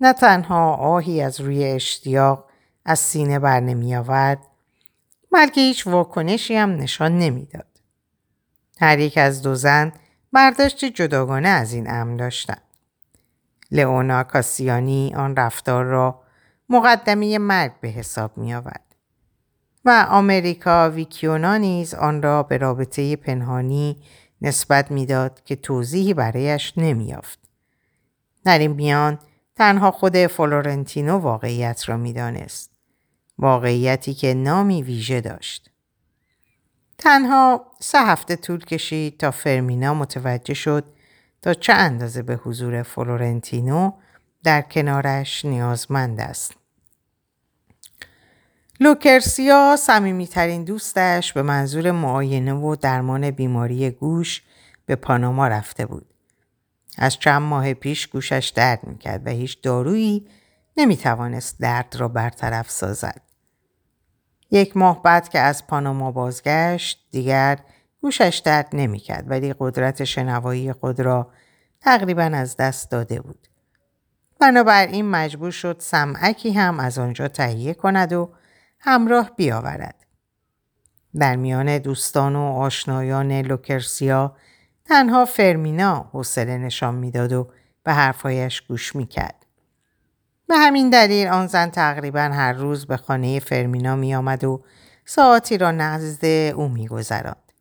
نه 0.00 0.12
تنها 0.12 0.74
آهی 0.74 1.22
از 1.22 1.40
روی 1.40 1.64
اشتیاق 1.64 2.44
از 2.84 2.98
سینه 2.98 3.38
بر 3.38 3.60
نمی 3.60 3.96
آورد 3.96 4.38
بلکه 5.32 5.60
هیچ 5.60 5.86
واکنشی 5.86 6.56
هم 6.56 6.70
نشان 6.70 7.18
نمی‌داد. 7.18 7.66
هر 8.80 8.98
یک 8.98 9.18
از 9.18 9.42
دو 9.42 9.54
زن 9.54 9.92
برداشت 10.32 10.84
جداگانه 10.84 11.48
از 11.48 11.72
این 11.72 11.90
امر 11.90 12.16
داشتند. 12.16 12.62
لئونا 13.70 14.22
کاسیانی 14.22 15.14
آن 15.16 15.36
رفتار 15.36 15.84
را 15.84 16.22
مقدمه 16.68 17.38
مرگ 17.38 17.72
به 17.80 17.88
حساب 17.88 18.38
می 18.38 18.54
آورد. 18.54 18.89
و 19.84 20.06
آمریکا 20.10 20.90
ویکیونا 20.90 21.56
نیز 21.56 21.94
آن 21.94 22.22
را 22.22 22.42
به 22.42 22.58
رابطه 22.58 23.16
پنهانی 23.16 23.96
نسبت 24.42 24.90
می‌داد 24.90 25.42
که 25.44 25.56
توضیحی 25.56 26.14
برایش 26.14 26.72
نمیافت. 26.76 27.38
در 28.44 28.58
این 28.58 28.72
میان 28.72 29.18
تنها 29.56 29.90
خود 29.90 30.26
فلورنتینو 30.26 31.18
واقعیت 31.18 31.88
را 31.88 31.96
می‌دانست. 31.96 32.70
واقعیتی 33.38 34.14
که 34.14 34.34
نامی 34.34 34.82
ویژه 34.82 35.20
داشت. 35.20 35.70
تنها 36.98 37.66
سه 37.80 37.98
هفته 37.98 38.36
طول 38.36 38.64
کشید 38.64 39.18
تا 39.18 39.30
فرمینا 39.30 39.94
متوجه 39.94 40.54
شد 40.54 40.84
تا 41.42 41.54
چه 41.54 41.72
اندازه 41.72 42.22
به 42.22 42.34
حضور 42.34 42.82
فلورنتینو 42.82 43.92
در 44.44 44.62
کنارش 44.62 45.44
نیازمند 45.44 46.20
است. 46.20 46.59
لوکرسیا 48.82 49.76
صمیمیترین 49.78 50.64
دوستش 50.64 51.32
به 51.32 51.42
منظور 51.42 51.90
معاینه 51.90 52.54
و 52.54 52.76
درمان 52.76 53.30
بیماری 53.30 53.90
گوش 53.90 54.42
به 54.86 54.96
پاناما 54.96 55.48
رفته 55.48 55.86
بود. 55.86 56.06
از 56.98 57.18
چند 57.18 57.42
ماه 57.42 57.74
پیش 57.74 58.06
گوشش 58.06 58.52
درد 58.56 58.86
می‌کرد 58.86 59.26
و 59.26 59.30
هیچ 59.30 59.62
دارویی 59.62 60.28
نمی‌توانست 60.76 61.60
درد 61.60 61.96
را 61.96 62.08
برطرف 62.08 62.70
سازد. 62.70 63.20
یک 64.50 64.76
ماه 64.76 65.02
بعد 65.02 65.28
که 65.28 65.38
از 65.38 65.66
پاناما 65.66 66.12
بازگشت 66.12 67.06
دیگر 67.10 67.58
گوشش 68.00 68.42
درد 68.44 68.68
نمی‌کرد 68.72 69.30
ولی 69.30 69.54
قدرت 69.58 70.04
شنوایی 70.04 70.72
خود 70.72 71.00
را 71.00 71.30
تقریبا 71.80 72.22
از 72.22 72.56
دست 72.56 72.90
داده 72.90 73.20
بود. 73.20 73.48
بنابراین 74.40 75.10
مجبور 75.10 75.50
شد 75.50 75.76
سمعکی 75.78 76.52
هم 76.52 76.80
از 76.80 76.98
آنجا 76.98 77.28
تهیه 77.28 77.74
کند 77.74 78.12
و 78.12 78.30
همراه 78.80 79.30
بیاورد. 79.36 79.94
در 81.18 81.36
میان 81.36 81.78
دوستان 81.78 82.36
و 82.36 82.40
آشنایان 82.40 83.32
لوکرسیا 83.32 84.36
تنها 84.84 85.24
فرمینا 85.24 86.10
حوصله 86.12 86.58
نشان 86.58 86.94
می‌داد 86.94 87.32
و 87.32 87.50
به 87.84 87.92
حرفهایش 87.92 88.60
گوش 88.60 88.96
می‌کرد. 88.96 89.46
به 90.48 90.56
همین 90.56 90.90
دلیل 90.90 91.28
آن 91.28 91.46
زن 91.46 91.70
تقریبا 91.70 92.20
هر 92.20 92.52
روز 92.52 92.86
به 92.86 92.96
خانه 92.96 93.40
فرمینا 93.40 93.96
می 93.96 94.14
آمد 94.14 94.44
و 94.44 94.64
ساعتی 95.04 95.58
را 95.58 95.70
نزد 95.70 96.24
او 96.24 96.68
می 96.68 96.88
گذراند. 96.88 97.52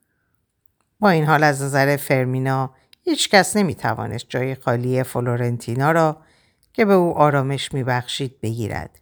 با 1.00 1.10
این 1.10 1.26
حال 1.26 1.44
از 1.44 1.62
نظر 1.62 1.98
فرمینا 1.98 2.74
هیچ 3.04 3.30
کس 3.30 3.58
نمی 3.58 3.76
توانست 3.76 4.26
جای 4.30 4.56
خالی 4.56 5.04
فلورنتینا 5.04 5.92
را 5.92 6.22
که 6.74 6.86
به 6.86 6.94
او 6.94 7.18
آرامش 7.18 7.74
می 7.74 7.84
بخشید 7.84 8.42
بگیرد. 8.42 9.00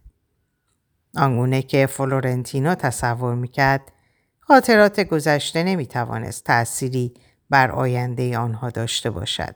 آنگونه 1.17 1.61
که 1.61 1.85
فلورنتینو 1.85 2.75
تصور 2.75 3.35
می‌کرد 3.35 3.91
خاطرات 4.39 4.99
گذشته 4.99 5.63
نمی‌توانست 5.63 6.43
تأثیری 6.43 7.13
بر 7.49 7.71
آینده 7.71 8.37
آنها 8.37 8.69
داشته 8.69 9.09
باشد. 9.09 9.55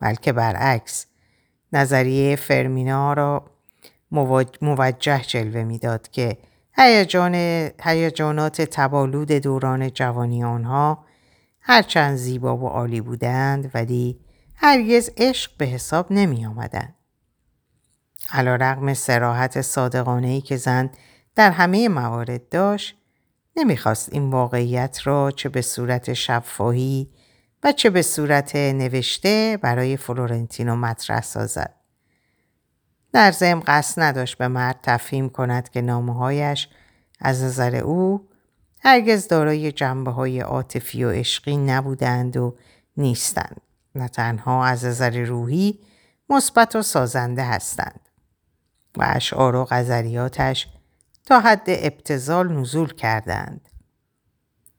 بلکه 0.00 0.32
برعکس 0.32 1.06
نظریه 1.72 2.36
فرمینا 2.36 3.12
را 3.12 3.44
موجه 4.62 5.22
جلوه 5.22 5.62
می‌داد 5.62 6.08
که 6.08 6.38
هیجان 6.76 7.34
هیجانات 7.82 8.62
تبالود 8.62 9.32
دوران 9.32 9.90
جوانی 9.90 10.44
آنها 10.44 11.04
هرچند 11.60 12.16
زیبا 12.16 12.56
و 12.56 12.68
عالی 12.68 13.00
بودند 13.00 13.70
ولی 13.74 14.20
هرگز 14.54 15.10
عشق 15.16 15.50
به 15.58 15.64
حساب 15.64 16.06
نمی 16.12 16.46
آمدند. 16.46 16.94
علا 18.32 18.56
رقم 18.56 18.94
سراحت 18.94 19.60
صادقانه 19.60 20.28
ای 20.28 20.40
که 20.40 20.56
زن 20.56 20.90
در 21.34 21.50
همه 21.50 21.88
موارد 21.88 22.48
داشت 22.48 22.96
نمی‌خواست 23.56 24.12
این 24.12 24.30
واقعیت 24.30 25.00
را 25.04 25.30
چه 25.30 25.48
به 25.48 25.62
صورت 25.62 26.12
شفاهی 26.12 27.10
و 27.62 27.72
چه 27.72 27.90
به 27.90 28.02
صورت 28.02 28.56
نوشته 28.56 29.58
برای 29.62 29.96
فلورنتینو 29.96 30.76
مطرح 30.76 31.22
سازد. 31.22 31.74
در 33.12 33.32
ضمن 33.32 33.62
قصد 33.66 34.02
نداشت 34.02 34.38
به 34.38 34.48
مرد 34.48 34.78
تفهیم 34.82 35.28
کند 35.28 35.68
که 35.68 35.80
نامههایش 35.80 36.68
از 37.20 37.42
نظر 37.42 37.76
او 37.76 38.28
هرگز 38.82 39.28
دارای 39.28 39.72
جنبه 39.72 40.10
های 40.10 40.40
عاطفی 40.40 41.04
و 41.04 41.10
عشقی 41.10 41.56
نبودند 41.56 42.36
و 42.36 42.56
نیستند 42.96 43.60
نه 43.94 44.08
تنها 44.08 44.64
از 44.64 44.84
نظر 44.84 45.24
روحی 45.24 45.78
مثبت 46.28 46.76
و 46.76 46.82
سازنده 46.82 47.44
هستند 47.44 48.09
و 48.96 49.04
اشعار 49.08 49.56
و 49.56 49.64
غزلیاتش 49.64 50.68
تا 51.26 51.40
حد 51.40 51.64
ابتزال 51.66 52.52
نزول 52.52 52.94
کردند. 52.94 53.68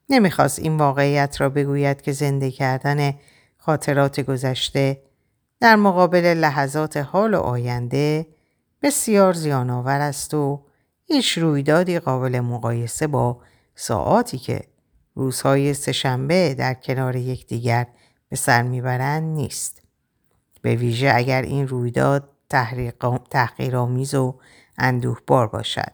نمی‌خواست 0.10 0.60
این 0.60 0.78
واقعیت 0.78 1.41
را 1.41 1.50
بگوید 1.50 2.02
که 2.02 2.12
زنده 2.12 2.52
کردن 2.52 3.13
خاطرات 3.58 4.19
گذشته 4.19 5.02
در 5.60 5.76
مقابل 5.76 6.34
لحظات 6.34 6.97
حال 6.97 7.34
و 7.34 7.39
آینده 7.39 8.28
بسیار 8.82 9.34
زیانآور 9.34 10.02
است 10.02 10.34
و 10.34 10.65
هیچ 11.06 11.38
رویدادی 11.38 12.00
قابل 12.00 12.39
مقایسه 12.39 13.08
با 13.08 13.41
ساعاتی 13.76 14.38
که 14.38 14.62
روزهای 15.15 15.74
سهشنبه 15.74 16.54
در 16.54 16.74
کنار 16.74 17.15
یکدیگر 17.15 17.88
به 18.30 18.36
سر 18.36 18.62
می‌برند 18.62 19.24
نیست. 19.24 19.82
به 20.62 20.76
ویژه 20.76 21.12
اگر 21.15 21.41
این 21.41 21.67
رویداد 21.67 22.30
تحقیرآمیز 23.29 24.15
و 24.15 24.35
اندوهبار 24.77 25.47
باشد. 25.47 25.93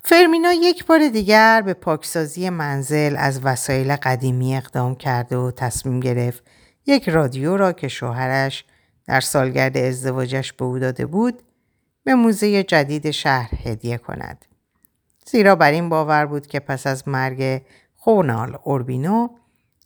فرمینا 0.00 0.52
یک 0.52 0.86
بار 0.86 1.08
دیگر 1.08 1.62
به 1.62 1.74
پاکسازی 1.74 2.50
منزل 2.50 3.16
از 3.18 3.40
وسایل 3.44 3.96
قدیمی 3.96 4.56
اقدام 4.56 4.94
کرد 4.94 5.32
و 5.32 5.50
تصمیم 5.50 6.00
گرفت 6.00 6.44
یک 6.86 7.08
رادیو 7.08 7.56
را 7.56 7.72
که 7.72 7.88
شوهرش 7.88 8.64
در 9.06 9.20
سالگرد 9.20 9.76
ازدواجش 9.76 10.52
به 10.52 10.64
او 10.64 10.78
داده 10.78 11.06
بود 11.06 11.42
به 12.04 12.14
موزه 12.14 12.62
جدید 12.62 13.10
شهر 13.10 13.50
هدیه 13.64 13.98
کند. 13.98 14.44
زیرا 15.26 15.56
بر 15.56 15.70
این 15.70 15.88
باور 15.88 16.26
بود 16.26 16.46
که 16.46 16.60
پس 16.60 16.86
از 16.86 17.08
مرگ 17.08 17.62
خونال 17.96 18.58
اوربینو 18.64 19.28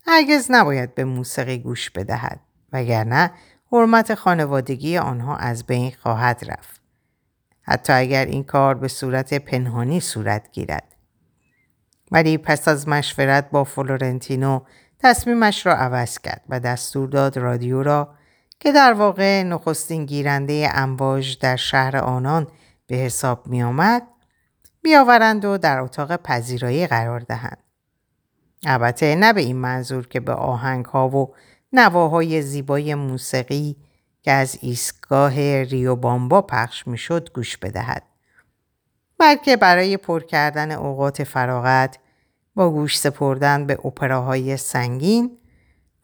هرگز 0.07 0.47
نباید 0.51 0.95
به 0.95 1.05
موسیقی 1.05 1.59
گوش 1.59 1.91
بدهد 1.91 2.41
وگرنه 2.73 3.31
حرمت 3.73 4.15
خانوادگی 4.15 4.99
آنها 4.99 5.37
از 5.37 5.67
بین 5.67 5.93
خواهد 6.03 6.45
رفت. 6.49 6.81
حتی 7.63 7.93
اگر 7.93 8.25
این 8.25 8.45
کار 8.45 8.75
به 8.75 8.89
صورت 8.89 9.35
پنهانی 9.35 10.01
صورت 10.01 10.53
گیرد. 10.53 10.95
ولی 12.13 12.39
پس 12.39 12.69
از 12.69 12.89
مشورت 12.89 13.51
با 13.51 13.65
فلورنتینو 13.65 14.61
تصمیمش 14.99 15.67
را 15.67 15.75
عوض 15.75 16.19
کرد 16.19 16.43
و 16.49 16.61
دستور 16.61 17.09
داد 17.09 17.37
رادیو 17.37 17.83
را 17.83 18.15
که 18.61 18.73
در 18.73 18.93
واقع 18.93 19.43
نخستین 19.43 20.07
گیرنده 20.07 20.69
امواج 20.75 21.39
در 21.39 21.57
شهر 21.57 21.97
آنان 21.97 22.47
به 22.87 22.97
حساب 22.97 23.47
می 23.47 23.63
آمد 23.63 24.03
بیاورند 24.83 25.45
و 25.45 25.59
در 25.59 25.81
اتاق 25.81 26.17
پذیرایی 26.17 26.87
قرار 26.87 27.21
دهند. 27.21 27.59
البته 28.67 29.15
نه 29.15 29.33
به 29.33 29.41
این 29.41 29.57
منظور 29.57 30.09
که 30.09 30.21
به 30.21 30.33
آهنگ 30.33 30.85
ها 30.85 31.09
و 31.09 31.35
نواهای 31.73 32.43
زیبای 32.43 32.95
موسیقی 32.95 33.77
که 34.23 34.31
از 34.31 34.59
ایستگاه 34.61 35.63
ریو 35.63 35.97
بامبا 35.97 36.43
پخش 36.43 36.87
می‌شد 36.87 37.33
گوش 37.35 37.57
بدهد 37.57 38.03
بلکه 39.19 39.57
برای 39.57 39.97
پر 39.97 40.21
کردن 40.21 40.73
اوقات 40.73 41.25
فراغت 41.25 41.99
با 42.55 42.71
گوش 42.71 42.99
سپردن 42.99 43.67
به 43.67 43.87
اپراهای 43.87 44.57
سنگین 44.57 45.39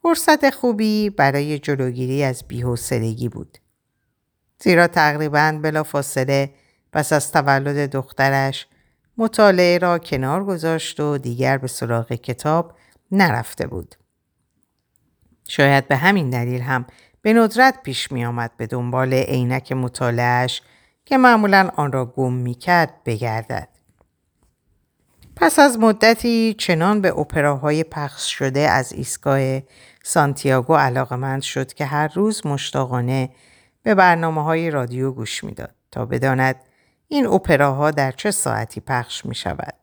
فرصت 0.01 0.49
خوبی 0.49 1.09
برای 1.09 1.59
جلوگیری 1.59 2.23
از 2.23 2.43
بیحوصلگی 2.47 3.29
بود. 3.29 3.57
زیرا 4.59 4.87
تقریبا 4.87 5.59
بلافاصله 5.63 6.53
پس 6.93 7.13
از 7.13 7.31
تولد 7.31 7.91
دخترش 7.91 8.67
مطالعه 9.17 9.77
را 9.77 9.99
کنار 9.99 10.45
گذاشت 10.45 10.99
و 10.99 11.17
دیگر 11.17 11.57
به 11.57 11.67
سراغ 11.67 12.13
کتاب 12.13 12.73
نرفته 13.11 13.67
بود. 13.67 13.95
شاید 15.47 15.87
به 15.87 15.95
همین 15.95 16.29
دلیل 16.29 16.61
هم 16.61 16.85
به 17.21 17.33
ندرت 17.33 17.83
پیش 17.83 18.11
می 18.11 18.25
آمد 18.25 18.51
به 18.57 18.67
دنبال 18.67 19.13
عینک 19.13 19.71
مطالعهش 19.71 20.61
که 21.05 21.17
معمولا 21.17 21.69
آن 21.75 21.91
را 21.91 22.05
گم 22.05 22.33
می 22.33 22.53
کرد 22.53 23.03
بگردد. 23.05 23.67
پس 25.35 25.59
از 25.59 25.79
مدتی 25.79 26.55
چنان 26.59 27.01
به 27.01 27.19
اپراهای 27.19 27.83
پخش 27.83 28.31
شده 28.31 28.59
از 28.59 28.93
ایستگاه 28.93 29.59
سانتیاگو 30.03 30.75
علاقمند 30.75 31.41
شد 31.41 31.73
که 31.73 31.85
هر 31.85 32.07
روز 32.07 32.45
مشتاقانه 32.45 33.29
به 33.83 33.95
برنامه 33.95 34.43
های 34.43 34.71
رادیو 34.71 35.11
گوش 35.11 35.43
می‌داد 35.43 35.75
تا 35.91 36.05
بداند 36.05 36.55
این 37.07 37.27
اپراها 37.27 37.91
در 37.91 38.11
چه 38.11 38.31
ساعتی 38.31 38.79
پخش 38.79 39.25
می 39.25 39.35
شود. 39.35 39.73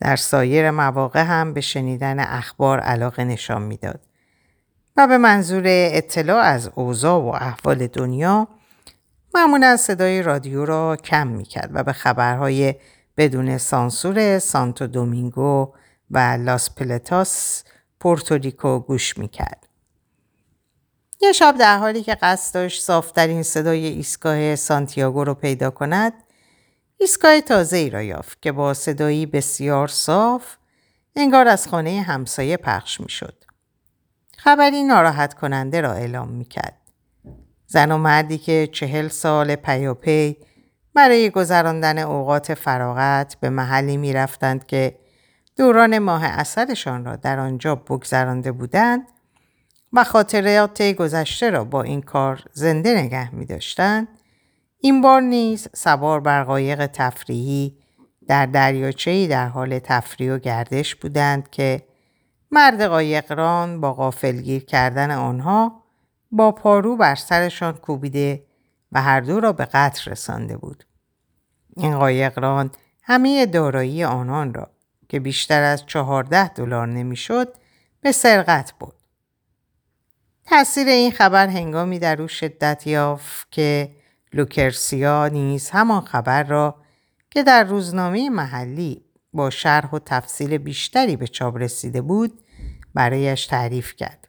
در 0.00 0.16
سایر 0.16 0.70
مواقع 0.70 1.22
هم 1.22 1.52
به 1.52 1.60
شنیدن 1.60 2.20
اخبار 2.20 2.80
علاقه 2.80 3.24
نشان 3.24 3.62
می‌داد 3.62 4.00
و 4.96 5.06
به 5.06 5.18
منظور 5.18 5.62
اطلاع 5.66 6.42
از 6.44 6.70
اوضاع 6.74 7.20
و 7.20 7.26
احوال 7.26 7.86
دنیا 7.86 8.48
معمولا 9.34 9.76
صدای 9.76 10.22
رادیو 10.22 10.64
را 10.64 10.96
کم 10.96 11.26
می 11.26 11.44
کرد 11.44 11.70
و 11.72 11.82
به 11.82 11.92
خبرهای 11.92 12.74
بدون 13.16 13.58
سانسور 13.58 14.38
سانتو 14.38 14.86
دومینگو 14.86 15.72
و 16.10 16.18
لاس 16.18 16.70
پلتاس 16.74 17.64
پورتوریکو 18.00 18.78
گوش 18.78 19.18
می 19.18 19.28
کرد. 19.28 19.68
یه 21.20 21.32
شب 21.32 21.56
در 21.58 21.78
حالی 21.78 22.02
که 22.02 22.14
قصد 22.14 22.54
داشت 22.54 22.82
صافترین 22.82 23.42
صدای 23.42 23.86
ایستگاه 23.86 24.56
سانتیاگو 24.56 25.24
رو 25.24 25.34
پیدا 25.34 25.70
کند 25.70 26.12
ایستگاه 26.98 27.40
تازه 27.40 27.76
ای 27.76 27.90
را 27.90 28.02
یافت 28.02 28.42
که 28.42 28.52
با 28.52 28.74
صدایی 28.74 29.26
بسیار 29.26 29.88
صاف 29.88 30.56
انگار 31.16 31.48
از 31.48 31.68
خانه 31.68 32.00
همسایه 32.00 32.56
پخش 32.56 33.00
می 33.00 33.08
شد. 33.08 33.44
خبری 34.44 34.82
ناراحت 34.82 35.34
کننده 35.34 35.80
را 35.80 35.92
اعلام 35.92 36.28
می 36.28 36.44
کرد. 36.44 36.78
زن 37.66 37.92
و 37.92 37.98
مردی 37.98 38.38
که 38.38 38.68
چهل 38.72 39.08
سال 39.08 39.56
پیاپی 39.56 40.36
برای 40.94 41.30
گذراندن 41.30 41.98
اوقات 41.98 42.54
فراغت 42.54 43.36
به 43.40 43.50
محلی 43.50 43.96
می 43.96 44.12
رفتند 44.12 44.66
که 44.66 44.98
دوران 45.56 45.98
ماه 45.98 46.24
اثرشان 46.24 47.04
را 47.04 47.16
در 47.16 47.38
آنجا 47.38 47.74
بگذرانده 47.74 48.52
بودند 48.52 49.08
و 49.92 50.04
خاطرات 50.04 50.82
گذشته 50.82 51.50
را 51.50 51.64
با 51.64 51.82
این 51.82 52.00
کار 52.02 52.44
زنده 52.52 53.02
نگه 53.02 53.34
می 53.34 53.46
داشتند 53.46 54.08
این 54.78 55.00
بار 55.00 55.20
نیز 55.20 55.68
سوار 55.74 56.20
بر 56.20 56.44
قایق 56.44 56.86
تفریحی 56.86 57.78
در 58.28 58.46
دریاچه‌ای 58.46 59.28
در 59.28 59.48
حال 59.48 59.78
تفریح 59.78 60.32
و 60.32 60.38
گردش 60.38 60.94
بودند 60.94 61.50
که 61.50 61.91
مرد 62.52 62.82
قایقران 62.82 63.80
با 63.80 63.94
غافلگیر 63.94 64.64
کردن 64.64 65.10
آنها 65.10 65.82
با 66.30 66.52
پارو 66.52 66.96
بر 66.96 67.14
سرشان 67.14 67.72
کوبیده 67.72 68.44
و 68.92 69.02
هر 69.02 69.20
دو 69.20 69.40
را 69.40 69.52
به 69.52 69.64
قتل 69.64 70.10
رسانده 70.10 70.56
بود. 70.56 70.84
این 71.76 71.98
قایقران 71.98 72.70
همه 73.02 73.46
دارایی 73.46 74.04
آنان 74.04 74.54
را 74.54 74.70
که 75.08 75.20
بیشتر 75.20 75.62
از 75.62 75.86
چهارده 75.86 76.48
دلار 76.48 76.88
نمی‌شد 76.88 77.54
به 78.00 78.12
سرقت 78.12 78.72
بود. 78.80 78.94
تاثیر 80.46 80.88
این 80.88 81.10
خبر 81.10 81.48
هنگامی 81.48 81.98
در 81.98 82.22
او 82.22 82.28
شدت 82.28 82.86
یافت 82.86 83.52
که 83.52 83.90
لوکرسیا 84.32 85.28
نیز 85.28 85.70
همان 85.70 86.00
خبر 86.00 86.42
را 86.42 86.74
که 87.30 87.42
در 87.42 87.64
روزنامه 87.64 88.30
محلی 88.30 89.04
با 89.32 89.50
شرح 89.50 89.90
و 89.90 89.98
تفصیل 89.98 90.58
بیشتری 90.58 91.16
به 91.16 91.26
چاپ 91.26 91.56
رسیده 91.56 92.00
بود 92.00 92.41
برایش 92.94 93.46
تعریف 93.46 93.94
کرد. 93.96 94.28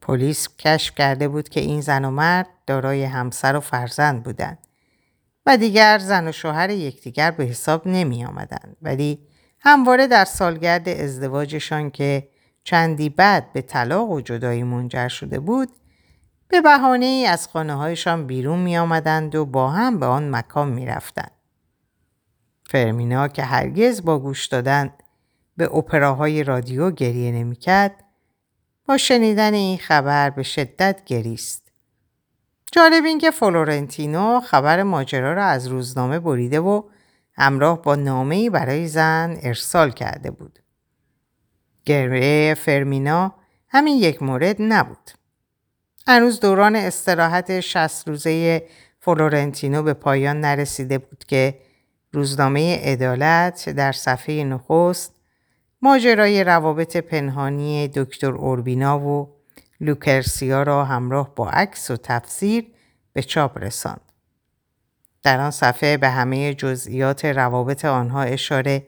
پلیس 0.00 0.48
کشف 0.58 0.94
کرده 0.94 1.28
بود 1.28 1.48
که 1.48 1.60
این 1.60 1.80
زن 1.80 2.04
و 2.04 2.10
مرد 2.10 2.46
دارای 2.66 3.04
همسر 3.04 3.56
و 3.56 3.60
فرزند 3.60 4.22
بودند 4.22 4.58
و 5.46 5.56
دیگر 5.56 5.98
زن 5.98 6.28
و 6.28 6.32
شوهر 6.32 6.70
یکدیگر 6.70 7.30
به 7.30 7.44
حساب 7.44 7.88
نمی 7.88 8.24
آمدند 8.24 8.76
ولی 8.82 9.18
همواره 9.60 10.06
در 10.06 10.24
سالگرد 10.24 10.88
ازدواجشان 10.88 11.90
که 11.90 12.28
چندی 12.64 13.08
بعد 13.08 13.52
به 13.52 13.62
طلاق 13.62 14.10
و 14.10 14.20
جدایی 14.20 14.62
منجر 14.62 15.08
شده 15.08 15.40
بود 15.40 15.68
به 16.48 16.60
بهانه 16.60 17.06
ای 17.06 17.26
از 17.26 17.48
خانه 17.48 17.74
هایشان 17.74 18.26
بیرون 18.26 18.58
می 18.58 18.78
آمدند 18.78 19.34
و 19.34 19.46
با 19.46 19.70
هم 19.70 20.00
به 20.00 20.06
آن 20.06 20.30
مکان 20.30 20.68
می 20.68 20.86
رفتند. 20.86 21.30
فرمینا 22.66 23.28
که 23.28 23.42
هرگز 23.42 24.04
با 24.04 24.18
گوش 24.18 24.46
دادن 24.46 24.92
به 25.60 25.74
اپراهای 25.74 26.44
رادیو 26.44 26.90
گریه 26.90 27.32
نمی 27.32 27.56
کرد 27.56 28.04
با 28.84 28.96
شنیدن 28.96 29.54
این 29.54 29.78
خبر 29.78 30.30
به 30.30 30.42
شدت 30.42 31.00
گریست. 31.06 31.72
جالب 32.72 33.04
این 33.04 33.18
که 33.18 33.30
فلورنتینو 33.30 34.40
خبر 34.40 34.82
ماجرا 34.82 35.32
را 35.32 35.44
از 35.44 35.66
روزنامه 35.66 36.18
بریده 36.18 36.60
و 36.60 36.82
همراه 37.34 37.82
با 37.82 37.94
نامه‌ای 37.94 38.50
برای 38.50 38.88
زن 38.88 39.38
ارسال 39.42 39.90
کرده 39.90 40.30
بود. 40.30 40.58
گریه 41.84 42.54
فرمینا 42.54 43.34
همین 43.68 43.96
یک 43.96 44.22
مورد 44.22 44.56
نبود. 44.58 45.10
هنوز 46.06 46.40
دوران 46.40 46.76
استراحت 46.76 47.60
شصت 47.60 48.08
روزه 48.08 48.62
فلورنتینو 49.00 49.82
به 49.82 49.94
پایان 49.94 50.40
نرسیده 50.40 50.98
بود 50.98 51.24
که 51.24 51.58
روزنامه 52.12 52.80
عدالت 52.84 53.68
در 53.68 53.92
صفحه 53.92 54.44
نخست 54.44 55.19
ماجرای 55.82 56.44
روابط 56.44 56.96
پنهانی 56.96 57.88
دکتر 57.88 58.32
اوربینا 58.32 59.00
و 59.00 59.36
لوکرسیا 59.80 60.62
را 60.62 60.84
همراه 60.84 61.34
با 61.34 61.50
عکس 61.50 61.90
و 61.90 61.96
تفسیر 61.96 62.66
به 63.12 63.22
چاپ 63.22 63.58
رساند. 63.58 64.12
در 65.22 65.40
آن 65.40 65.50
صفحه 65.50 65.96
به 65.96 66.08
همه 66.08 66.54
جزئیات 66.54 67.24
روابط 67.24 67.84
آنها 67.84 68.22
اشاره 68.22 68.86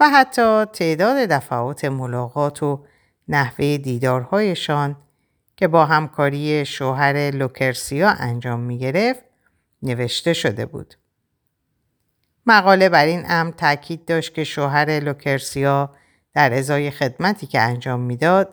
و 0.00 0.08
حتی 0.10 0.64
تعداد 0.64 1.16
دفعات 1.16 1.84
ملاقات 1.84 2.62
و 2.62 2.84
نحوه 3.28 3.76
دیدارهایشان 3.76 4.96
که 5.56 5.68
با 5.68 5.86
همکاری 5.86 6.66
شوهر 6.66 7.30
لوکرسیا 7.30 8.10
انجام 8.10 8.60
می 8.60 8.78
گرفت 8.78 9.24
نوشته 9.82 10.32
شده 10.32 10.66
بود. 10.66 10.94
مقاله 12.46 12.88
بر 12.88 13.04
این 13.06 13.22
امر 13.28 13.50
تاکید 13.50 14.04
داشت 14.04 14.34
که 14.34 14.44
شوهر 14.44 15.00
لوکرسیا 15.00 15.90
در 16.36 16.54
ازای 16.54 16.90
خدمتی 16.90 17.46
که 17.46 17.60
انجام 17.60 18.00
می‌داد 18.00 18.52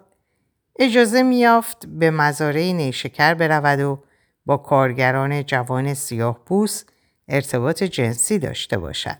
اجازه 0.79 1.23
میافت 1.23 1.85
به 1.85 2.11
مزارع 2.11 2.71
نیشکر 2.71 3.33
برود 3.33 3.79
و 3.79 4.03
با 4.45 4.57
کارگران 4.57 5.43
جوان 5.45 5.93
سیاه 5.93 6.39
پوست 6.45 6.93
ارتباط 7.27 7.83
جنسی 7.83 8.39
داشته 8.39 8.77
باشد. 8.77 9.17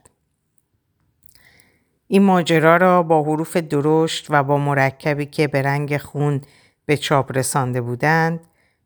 این 2.08 2.24
ماجرا 2.24 2.78
را 2.78 3.04
با 3.04 3.24
حروف 3.24 3.58
درشت 3.58 4.28
و 4.30 4.44
با 4.44 4.58
مرکبی 4.58 5.26
که 5.26 5.48
به 5.48 5.62
رنگ 5.62 5.98
خون 5.98 6.42
به 6.86 6.98
چاپ 6.98 7.38
رسانده 7.38 7.82
بودند 7.82 8.40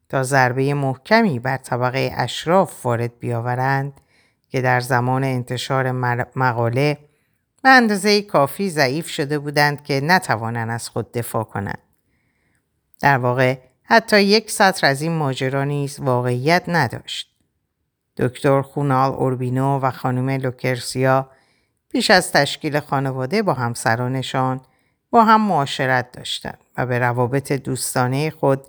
تا 0.10 0.24
ضربه 0.24 0.74
محکمی 0.74 1.40
بر 1.40 1.58
طبقه 1.58 2.12
اشراف 2.16 2.86
وارد 2.86 3.20
بیاورند 3.20 4.02
که 4.50 4.62
در 4.62 4.80
زمان 4.80 5.24
انتشار 5.24 5.92
مقاله 6.36 7.07
به 7.68 7.72
اندازه 7.72 8.22
کافی 8.22 8.70
ضعیف 8.70 9.10
شده 9.10 9.40
بودند 9.40 9.84
که 9.84 10.02
نتوانند 10.04 10.70
از 10.70 10.90
خود 10.90 11.12
دفاع 11.12 11.44
کنند. 11.44 11.82
در 13.00 13.18
واقع 13.18 13.58
حتی 13.84 14.22
یک 14.22 14.52
سطر 14.52 14.88
از 14.88 15.02
این 15.02 15.12
ماجرا 15.12 15.64
نیز 15.64 16.00
واقعیت 16.00 16.64
نداشت. 16.68 17.36
دکتر 18.18 18.62
خونال 18.62 19.12
اوربینو 19.12 19.80
و 19.80 19.92
خانم 19.92 20.30
لوکرسیا 20.30 21.30
پیش 21.90 22.12
از 22.12 22.32
تشکیل 22.32 22.80
خانواده 22.80 23.42
با 23.42 23.54
همسرانشان 23.54 24.62
با 25.10 25.24
هم 25.24 25.42
معاشرت 25.42 26.12
داشتند 26.12 26.60
و 26.78 26.86
به 26.86 27.00
روابط 27.00 27.52
دوستانه 27.52 28.30
خود 28.30 28.68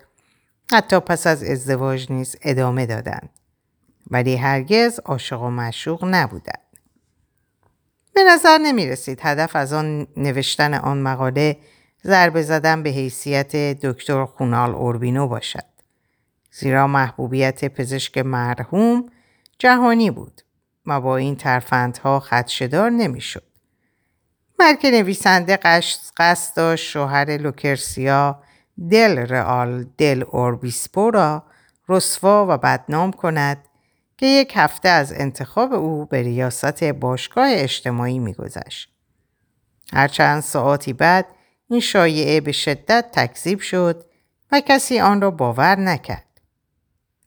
حتی 0.71 0.99
پس 0.99 1.27
از 1.27 1.43
ازدواج 1.43 2.11
نیز 2.11 2.35
ادامه 2.41 2.85
دادند. 2.85 3.29
ولی 4.11 4.35
هرگز 4.35 4.99
عاشق 5.05 5.41
و 5.41 5.49
معشوق 5.49 6.05
نبودند. 6.05 6.68
به 8.13 8.23
نظر 8.23 8.57
نمی 8.57 8.87
رسید 8.87 9.19
هدف 9.21 9.55
از 9.55 9.73
آن 9.73 10.07
نوشتن 10.17 10.73
آن 10.73 11.01
مقاله 11.01 11.57
ضربه 12.03 12.41
زدن 12.41 12.83
به 12.83 12.89
حیثیت 12.89 13.55
دکتر 13.55 14.25
خونال 14.25 14.75
اوربینو 14.75 15.27
باشد. 15.27 15.65
زیرا 16.51 16.87
محبوبیت 16.87 17.65
پزشک 17.65 18.17
مرحوم 18.17 19.05
جهانی 19.59 20.11
بود 20.11 20.41
و 20.85 21.01
با 21.01 21.17
این 21.17 21.35
ترفندها 21.35 22.19
خدشدار 22.19 22.89
نمی‌شد. 22.89 23.43
بلکه 24.59 24.91
نویسنده 24.91 25.59
قصد 26.17 26.55
داشت 26.55 26.91
شوهر 26.91 27.37
لوکرسیا 27.37 28.43
دل 28.91 29.17
رئال 29.17 29.85
دل 29.97 30.23
اوربیسپو 30.27 31.11
را 31.11 31.43
رسوا 31.89 32.45
و 32.49 32.57
بدنام 32.57 33.11
کند 33.11 33.68
که 34.19 34.25
یک 34.25 34.53
هفته 34.55 34.89
از 34.89 35.13
انتخاب 35.13 35.73
او 35.73 36.05
به 36.05 36.21
ریاست 36.21 36.83
باشگاه 36.83 37.47
اجتماعی 37.49 38.19
میگذشت. 38.19 38.93
هر 39.93 40.07
چند 40.07 40.41
ساعتی 40.41 40.93
بعد 40.93 41.25
این 41.69 41.79
شایعه 41.79 42.41
به 42.41 42.51
شدت 42.51 43.05
تکذیب 43.11 43.59
شد 43.59 44.05
و 44.51 44.61
کسی 44.67 44.99
آن 44.99 45.21
را 45.21 45.31
باور 45.31 45.79
نکرد. 45.79 46.41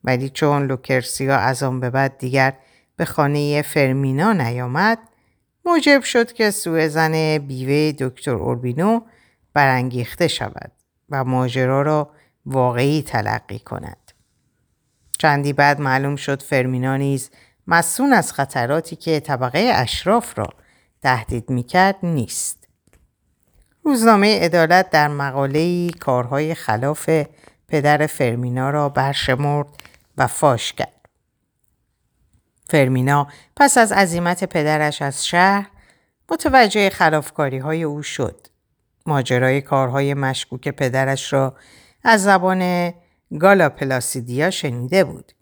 ولی 0.04 0.28
چون 0.28 0.66
لوکرسیا 0.66 1.36
از 1.36 1.62
آن 1.62 1.80
به 1.80 1.90
بعد 1.90 2.18
دیگر 2.18 2.52
به 2.96 3.04
خانه 3.04 3.62
فرمینا 3.62 4.32
نیامد 4.32 4.98
موجب 5.64 6.02
شد 6.02 6.32
که 6.32 6.50
سوء 6.50 6.88
زن 6.88 7.38
بیوه 7.38 7.92
دکتر 7.92 8.30
اوربینو 8.30 9.00
برانگیخته 9.52 10.28
شود 10.28 10.72
و 11.10 11.24
ماجرا 11.24 11.82
را 11.82 12.10
واقعی 12.46 13.02
تلقی 13.02 13.58
کند. 13.58 14.01
چندی 15.22 15.52
بعد 15.52 15.80
معلوم 15.80 16.16
شد 16.16 16.42
فرمینا 16.42 16.96
نیز 16.96 17.30
مسون 17.66 18.12
از 18.12 18.32
خطراتی 18.32 18.96
که 18.96 19.20
طبقه 19.20 19.58
اشراف 19.74 20.38
را 20.38 20.48
تهدید 21.02 21.50
می‌کرد 21.50 21.96
نیست. 22.02 22.68
روزنامه 23.84 24.40
عدالت 24.40 24.90
در 24.90 25.08
مقاله 25.08 25.90
کارهای 25.90 26.54
خلاف 26.54 27.10
پدر 27.68 28.06
فرمینا 28.06 28.70
را 28.70 28.88
برشمرد 28.88 29.66
و 30.16 30.26
فاش 30.26 30.72
کرد. 30.72 31.08
فرمینا 32.66 33.26
پس 33.56 33.78
از 33.78 33.92
عزیمت 33.92 34.44
پدرش 34.44 35.02
از 35.02 35.26
شهر 35.26 35.66
متوجه 36.30 36.90
خلافکاری 36.90 37.58
های 37.58 37.82
او 37.82 38.02
شد. 38.02 38.46
ماجرای 39.06 39.60
کارهای 39.60 40.14
مشکوک 40.14 40.68
پدرش 40.68 41.32
را 41.32 41.56
از 42.04 42.22
زبان 42.22 42.92
گالا 43.38 43.68
پلاسیدیا 43.68 44.50
شنیده 44.50 45.04
بود. 45.04 45.32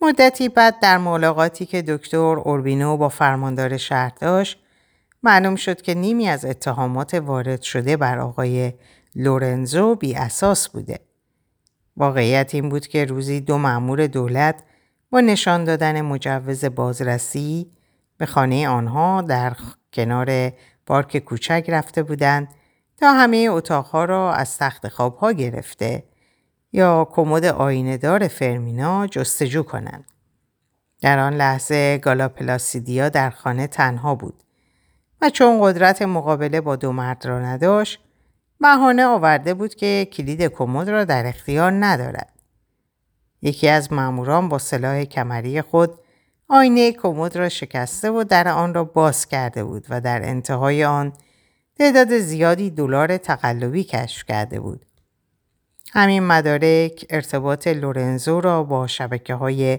مدتی 0.00 0.48
بعد 0.48 0.80
در 0.80 0.98
ملاقاتی 0.98 1.66
که 1.66 1.82
دکتر 1.82 2.16
اوربینو 2.16 2.96
با 2.96 3.08
فرماندار 3.08 3.76
شهر 3.76 4.12
داشت 4.20 4.58
معلوم 5.22 5.56
شد 5.56 5.82
که 5.82 5.94
نیمی 5.94 6.28
از 6.28 6.44
اتهامات 6.44 7.14
وارد 7.14 7.62
شده 7.62 7.96
بر 7.96 8.18
آقای 8.18 8.72
لورنزو 9.14 9.94
بی 9.94 10.14
اساس 10.14 10.68
بوده. 10.68 10.98
واقعیت 11.96 12.54
این 12.54 12.68
بود 12.68 12.86
که 12.86 13.04
روزی 13.04 13.40
دو 13.40 13.58
مأمور 13.58 14.06
دولت 14.06 14.62
با 15.10 15.20
نشان 15.20 15.64
دادن 15.64 16.00
مجوز 16.00 16.64
بازرسی 16.64 17.70
به 18.18 18.26
خانه 18.26 18.68
آنها 18.68 19.22
در 19.22 19.56
کنار 19.92 20.52
پارک 20.86 21.18
کوچک 21.18 21.64
رفته 21.68 22.02
بودند 22.02 22.48
تا 22.96 23.12
همه 23.12 23.46
اتاقها 23.50 24.04
را 24.04 24.32
از 24.32 24.58
تخت 24.58 24.88
خوابها 24.88 25.32
گرفته 25.32 26.04
یا 26.76 27.08
کمد 27.12 27.44
آینهدار 27.44 28.28
فرمینا 28.28 29.06
جستجو 29.06 29.62
کنند. 29.62 30.04
در 31.00 31.18
آن 31.18 31.34
لحظه 31.34 31.98
گالاپلاسیدیا 31.98 33.08
در 33.08 33.30
خانه 33.30 33.66
تنها 33.66 34.14
بود 34.14 34.42
و 35.22 35.30
چون 35.30 35.60
قدرت 35.60 36.02
مقابله 36.02 36.60
با 36.60 36.76
دو 36.76 36.92
مرد 36.92 37.26
را 37.26 37.40
نداشت 37.40 38.00
بهانه 38.60 39.04
آورده 39.04 39.54
بود 39.54 39.74
که 39.74 40.08
کلید 40.12 40.42
کمد 40.42 40.90
را 40.90 41.04
در 41.04 41.26
اختیار 41.26 41.72
ندارد. 41.72 42.32
یکی 43.42 43.68
از 43.68 43.92
ماموران 43.92 44.48
با 44.48 44.58
سلاح 44.58 45.04
کمری 45.04 45.62
خود 45.62 45.98
آینه 46.48 46.92
کمد 46.92 47.36
را 47.36 47.48
شکسته 47.48 48.10
و 48.10 48.24
در 48.24 48.48
آن 48.48 48.74
را 48.74 48.84
باز 48.84 49.28
کرده 49.28 49.64
بود 49.64 49.86
و 49.88 50.00
در 50.00 50.28
انتهای 50.28 50.84
آن 50.84 51.12
تعداد 51.78 52.18
زیادی 52.18 52.70
دلار 52.70 53.16
تقلبی 53.16 53.84
کشف 53.84 54.24
کرده 54.24 54.60
بود. 54.60 54.86
همین 55.96 56.22
مدارک 56.22 57.06
ارتباط 57.10 57.66
لورنزو 57.66 58.40
را 58.40 58.62
با 58.62 58.86
شبکه 58.86 59.34
های 59.34 59.78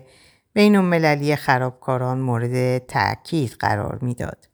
بین 0.53 0.75
المللی 0.75 1.35
خرابکاران 1.35 2.17
مورد 2.17 2.77
تأکید 2.77 3.51
قرار 3.51 3.99
می‌داد. 4.01 4.47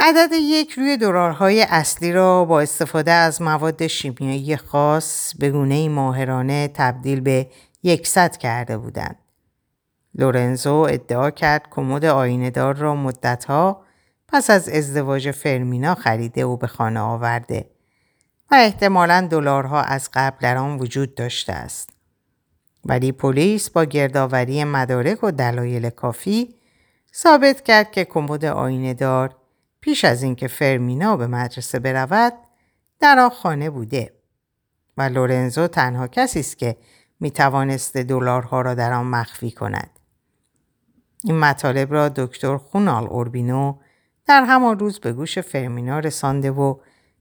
عدد 0.00 0.30
یک 0.32 0.70
روی 0.70 0.96
دلارهای 0.96 1.62
اصلی 1.62 2.12
را 2.12 2.44
با 2.44 2.60
استفاده 2.60 3.10
از 3.10 3.42
مواد 3.42 3.86
شیمیایی 3.86 4.56
خاص 4.56 5.34
به 5.38 5.50
گونه 5.50 5.88
ماهرانه 5.88 6.70
تبدیل 6.74 7.20
به 7.20 7.50
یکصد 7.82 8.36
کرده 8.36 8.78
بودند. 8.78 9.16
لورنزو 10.14 10.74
ادعا 10.74 11.30
کرد 11.30 11.66
کمد 11.70 12.04
آینهدار 12.04 12.74
را 12.74 12.94
مدتها 12.94 13.82
پس 14.28 14.50
از 14.50 14.68
ازدواج 14.68 15.30
فرمینا 15.30 15.94
خریده 15.94 16.44
و 16.44 16.56
به 16.56 16.66
خانه 16.66 17.00
آورده 17.00 17.70
و 18.50 18.54
احتمالا 18.54 19.28
دلارها 19.30 19.82
از 19.82 20.10
قبل 20.14 20.36
در 20.40 20.56
آن 20.56 20.78
وجود 20.78 21.14
داشته 21.14 21.52
است. 21.52 21.90
ولی 22.84 23.12
پلیس 23.12 23.70
با 23.70 23.84
گردآوری 23.84 24.64
مدارک 24.64 25.24
و 25.24 25.30
دلایل 25.30 25.90
کافی 25.90 26.54
ثابت 27.14 27.60
کرد 27.60 27.90
که 27.90 28.04
کمد 28.04 28.44
آینهدار 28.44 29.36
پیش 29.80 30.04
از 30.04 30.22
اینکه 30.22 30.48
فرمینا 30.48 31.16
به 31.16 31.26
مدرسه 31.26 31.78
برود 31.78 32.32
در 33.00 33.18
آن 33.18 33.30
خانه 33.30 33.70
بوده 33.70 34.12
و 34.96 35.02
لورنزو 35.02 35.66
تنها 35.66 36.06
کسی 36.06 36.40
است 36.40 36.58
که 36.58 36.76
می 37.20 37.30
توانست 37.30 37.96
دلارها 37.96 38.60
را 38.60 38.74
در 38.74 38.92
آن 38.92 39.06
مخفی 39.06 39.50
کند. 39.50 39.90
این 41.24 41.38
مطالب 41.38 41.92
را 41.92 42.08
دکتر 42.08 42.56
خونال 42.56 43.06
اوربینو 43.06 43.74
در 44.26 44.44
همان 44.44 44.78
روز 44.78 45.00
به 45.00 45.12
گوش 45.12 45.38
فرمینا 45.38 45.98
رسانده 45.98 46.50
و 46.50 46.74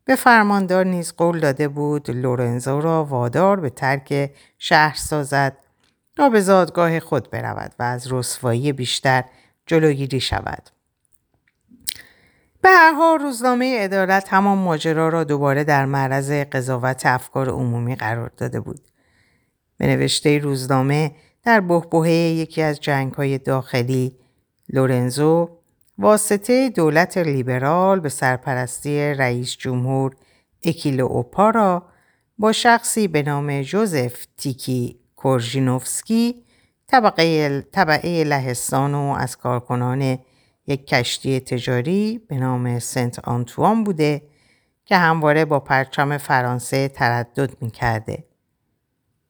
به 0.09 0.15
فرماندار 0.15 0.85
نیز 0.85 1.13
قول 1.13 1.39
داده 1.39 1.67
بود 1.67 2.09
لورنزو 2.09 2.81
را 2.81 3.05
وادار 3.05 3.59
به 3.59 3.69
ترک 3.69 4.31
شهر 4.57 4.95
سازد 4.95 5.57
تا 6.15 6.29
به 6.29 6.41
زادگاه 6.41 6.99
خود 6.99 7.31
برود 7.31 7.75
و 7.79 7.83
از 7.83 8.13
رسوایی 8.13 8.73
بیشتر 8.73 9.23
جلوگیری 9.65 10.19
شود. 10.19 10.69
به 12.61 12.69
هر 12.69 12.93
حال 12.93 13.19
روزنامه 13.19 13.79
عدالت 13.83 14.33
همان 14.33 14.57
ماجرا 14.57 15.09
را 15.09 15.23
دوباره 15.23 15.63
در 15.63 15.85
معرض 15.85 16.31
قضاوت 16.31 17.05
افکار 17.05 17.49
عمومی 17.49 17.95
قرار 17.95 18.31
داده 18.37 18.59
بود. 18.59 18.81
به 19.77 19.87
نوشته 19.87 20.37
روزنامه 20.37 21.11
در 21.43 21.59
بحبوحه 21.59 22.11
یکی 22.11 22.61
از 22.61 22.79
جنگ 22.79 23.13
های 23.13 23.37
داخلی 23.37 24.17
لورنزو 24.69 25.58
واسطه 26.01 26.69
دولت 26.69 27.17
لیبرال 27.17 27.99
به 27.99 28.09
سرپرستی 28.09 28.99
رئیس 28.99 29.57
جمهور 29.57 30.15
اکیلو 30.65 31.05
اوپارا 31.05 31.85
با 32.37 32.51
شخصی 32.51 33.07
به 33.07 33.23
نام 33.23 33.61
جوزف 33.61 34.25
تیکی 34.37 34.99
کورژینوفسکی 35.15 36.43
طبقه, 36.87 37.61
طبعه 37.61 38.23
لهستان 38.23 38.95
و 38.95 39.15
از 39.19 39.37
کارکنان 39.37 40.19
یک 40.67 40.87
کشتی 40.87 41.39
تجاری 41.39 42.21
به 42.27 42.37
نام 42.37 42.79
سنت 42.79 43.19
آنتوان 43.19 43.83
بوده 43.83 44.21
که 44.85 44.97
همواره 44.97 45.45
با 45.45 45.59
پرچم 45.59 46.17
فرانسه 46.17 46.87
تردد 46.87 47.61
می 47.61 47.71
کرده. 47.71 48.23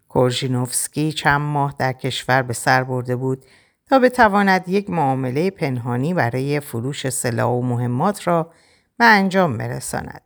کورژینوفسکی 0.07 1.11
چند 1.11 1.41
ماه 1.41 1.75
در 1.79 1.93
کشور 1.93 2.41
به 2.41 2.53
سر 2.53 2.83
برده 2.83 3.15
بود 3.15 3.45
تا 3.89 3.99
بتواند 3.99 4.69
یک 4.69 4.89
معامله 4.89 5.49
پنهانی 5.49 6.13
برای 6.13 6.59
فروش 6.59 7.09
سلاح 7.09 7.49
و 7.49 7.61
مهمات 7.61 8.27
را 8.27 8.51
به 8.97 9.05
انجام 9.05 9.57
برساند. 9.57 10.21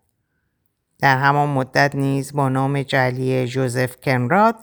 در 0.99 1.17
همان 1.17 1.49
مدت 1.49 1.95
نیز 1.95 2.34
با 2.34 2.49
نام 2.49 2.82
جلی 2.82 3.47
جوزف 3.47 3.95
کنراد 4.04 4.56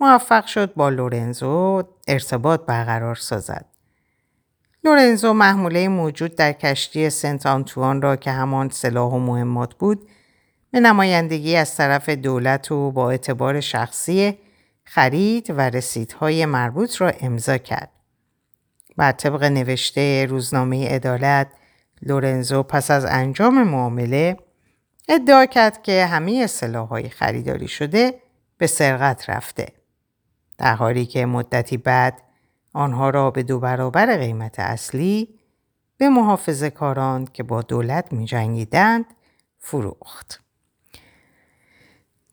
موفق 0.00 0.46
شد 0.46 0.74
با 0.74 0.88
لورنزو 0.88 1.82
ارتباط 2.08 2.60
برقرار 2.66 3.14
سازد. 3.14 3.66
لورنزو 4.84 5.32
محموله 5.32 5.88
موجود 5.88 6.34
در 6.34 6.52
کشتی 6.52 7.10
سنت 7.10 7.46
آنتوان 7.46 8.02
را 8.02 8.16
که 8.16 8.30
همان 8.30 8.68
سلاح 8.68 9.12
و 9.12 9.18
مهمات 9.18 9.74
بود 9.74 10.08
به 10.70 10.80
نمایندگی 10.80 11.56
از 11.56 11.76
طرف 11.76 12.08
دولت 12.08 12.72
و 12.72 12.90
با 12.90 13.10
اعتبار 13.10 13.60
شخصی 13.60 14.38
خرید 14.84 15.50
و 15.50 15.60
رسیدهای 15.60 16.46
مربوط 16.46 17.00
را 17.00 17.12
امضا 17.20 17.58
کرد. 17.58 17.95
بر 18.96 19.12
طبق 19.12 19.44
نوشته 19.44 20.26
روزنامه 20.26 20.88
عدالت 20.88 21.48
لورنزو 22.02 22.62
پس 22.62 22.90
از 22.90 23.04
انجام 23.04 23.62
معامله 23.62 24.36
ادعا 25.08 25.46
کرد 25.46 25.82
که 25.82 26.06
همه 26.06 26.46
سلاحهای 26.46 27.08
خریداری 27.08 27.68
شده 27.68 28.14
به 28.58 28.66
سرقت 28.66 29.30
رفته. 29.30 29.68
در 30.58 30.74
حالی 30.74 31.06
که 31.06 31.26
مدتی 31.26 31.76
بعد 31.76 32.22
آنها 32.72 33.10
را 33.10 33.30
به 33.30 33.42
دو 33.42 33.60
برابر 33.60 34.16
قیمت 34.16 34.60
اصلی 34.60 35.28
به 35.98 36.08
محافظه 36.08 36.70
کاران 36.70 37.24
که 37.24 37.42
با 37.42 37.62
دولت 37.62 38.12
می 38.12 38.24
جنگیدند 38.24 39.04
فروخت. 39.58 40.45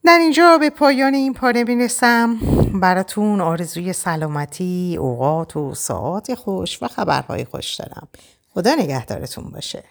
در 0.05 0.19
اینجا 0.19 0.57
به 0.57 0.69
پایان 0.69 1.13
این 1.13 1.33
پاره 1.33 1.63
می‌رسم 1.63 2.37
براتون 2.73 3.41
آرزوی 3.41 3.93
سلامتی، 3.93 4.97
اوقات 4.99 5.57
و 5.57 5.75
ساعات 5.75 6.35
خوش 6.35 6.83
و 6.83 6.87
خبرهای 6.87 7.45
خوش 7.45 7.75
دارم. 7.75 8.07
خدا 8.53 8.75
نگهدارتون 8.75 9.43
باشه. 9.43 9.83